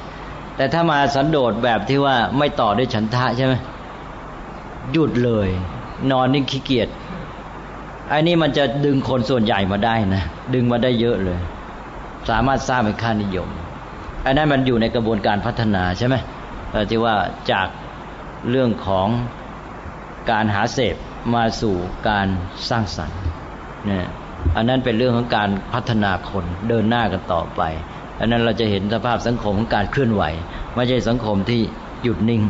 [0.55, 3.53] แต่ถ้ามาสันโดษแบบที่ว่าไม่ต่อด้วยฉันทะใช่ไหม
[4.91, 5.49] หยุดเลย
[6.11, 6.89] นอนนิ่งขี้เกียจ
[8.09, 10.23] ไอ้นี่มันจะดึงคนส่วนใหญ่มาได้นะ
[10.53, 11.39] ดึงมาได้เยอะเลย
[12.29, 13.49] สามารถสร้างเป็นค่านิยม
[14.25, 16.15] อันนั้นมันอยู่ในกระบวนการพัฒนาใช่ไหม
[16.89, 17.15] ที่ว่า
[17.51, 17.67] จาก
[18.49, 19.07] เรื่องของ
[20.31, 20.95] การหาเสพ
[21.35, 21.75] มาสู่
[22.09, 22.27] การ
[22.69, 23.19] สร้างสรรค์
[23.85, 24.07] เนี่ย
[24.55, 27.61] อันนั้นเป็นเรื่องของการพัฒนาคนเดินหน้ากันต่อไป
[28.19, 30.23] อันนั้นเราจะเห็นสภาพสังคมของการเคลื่อนไหว
[30.75, 31.61] ไม่ใช่สังคมที่
[32.03, 32.41] หยุดนิ่ง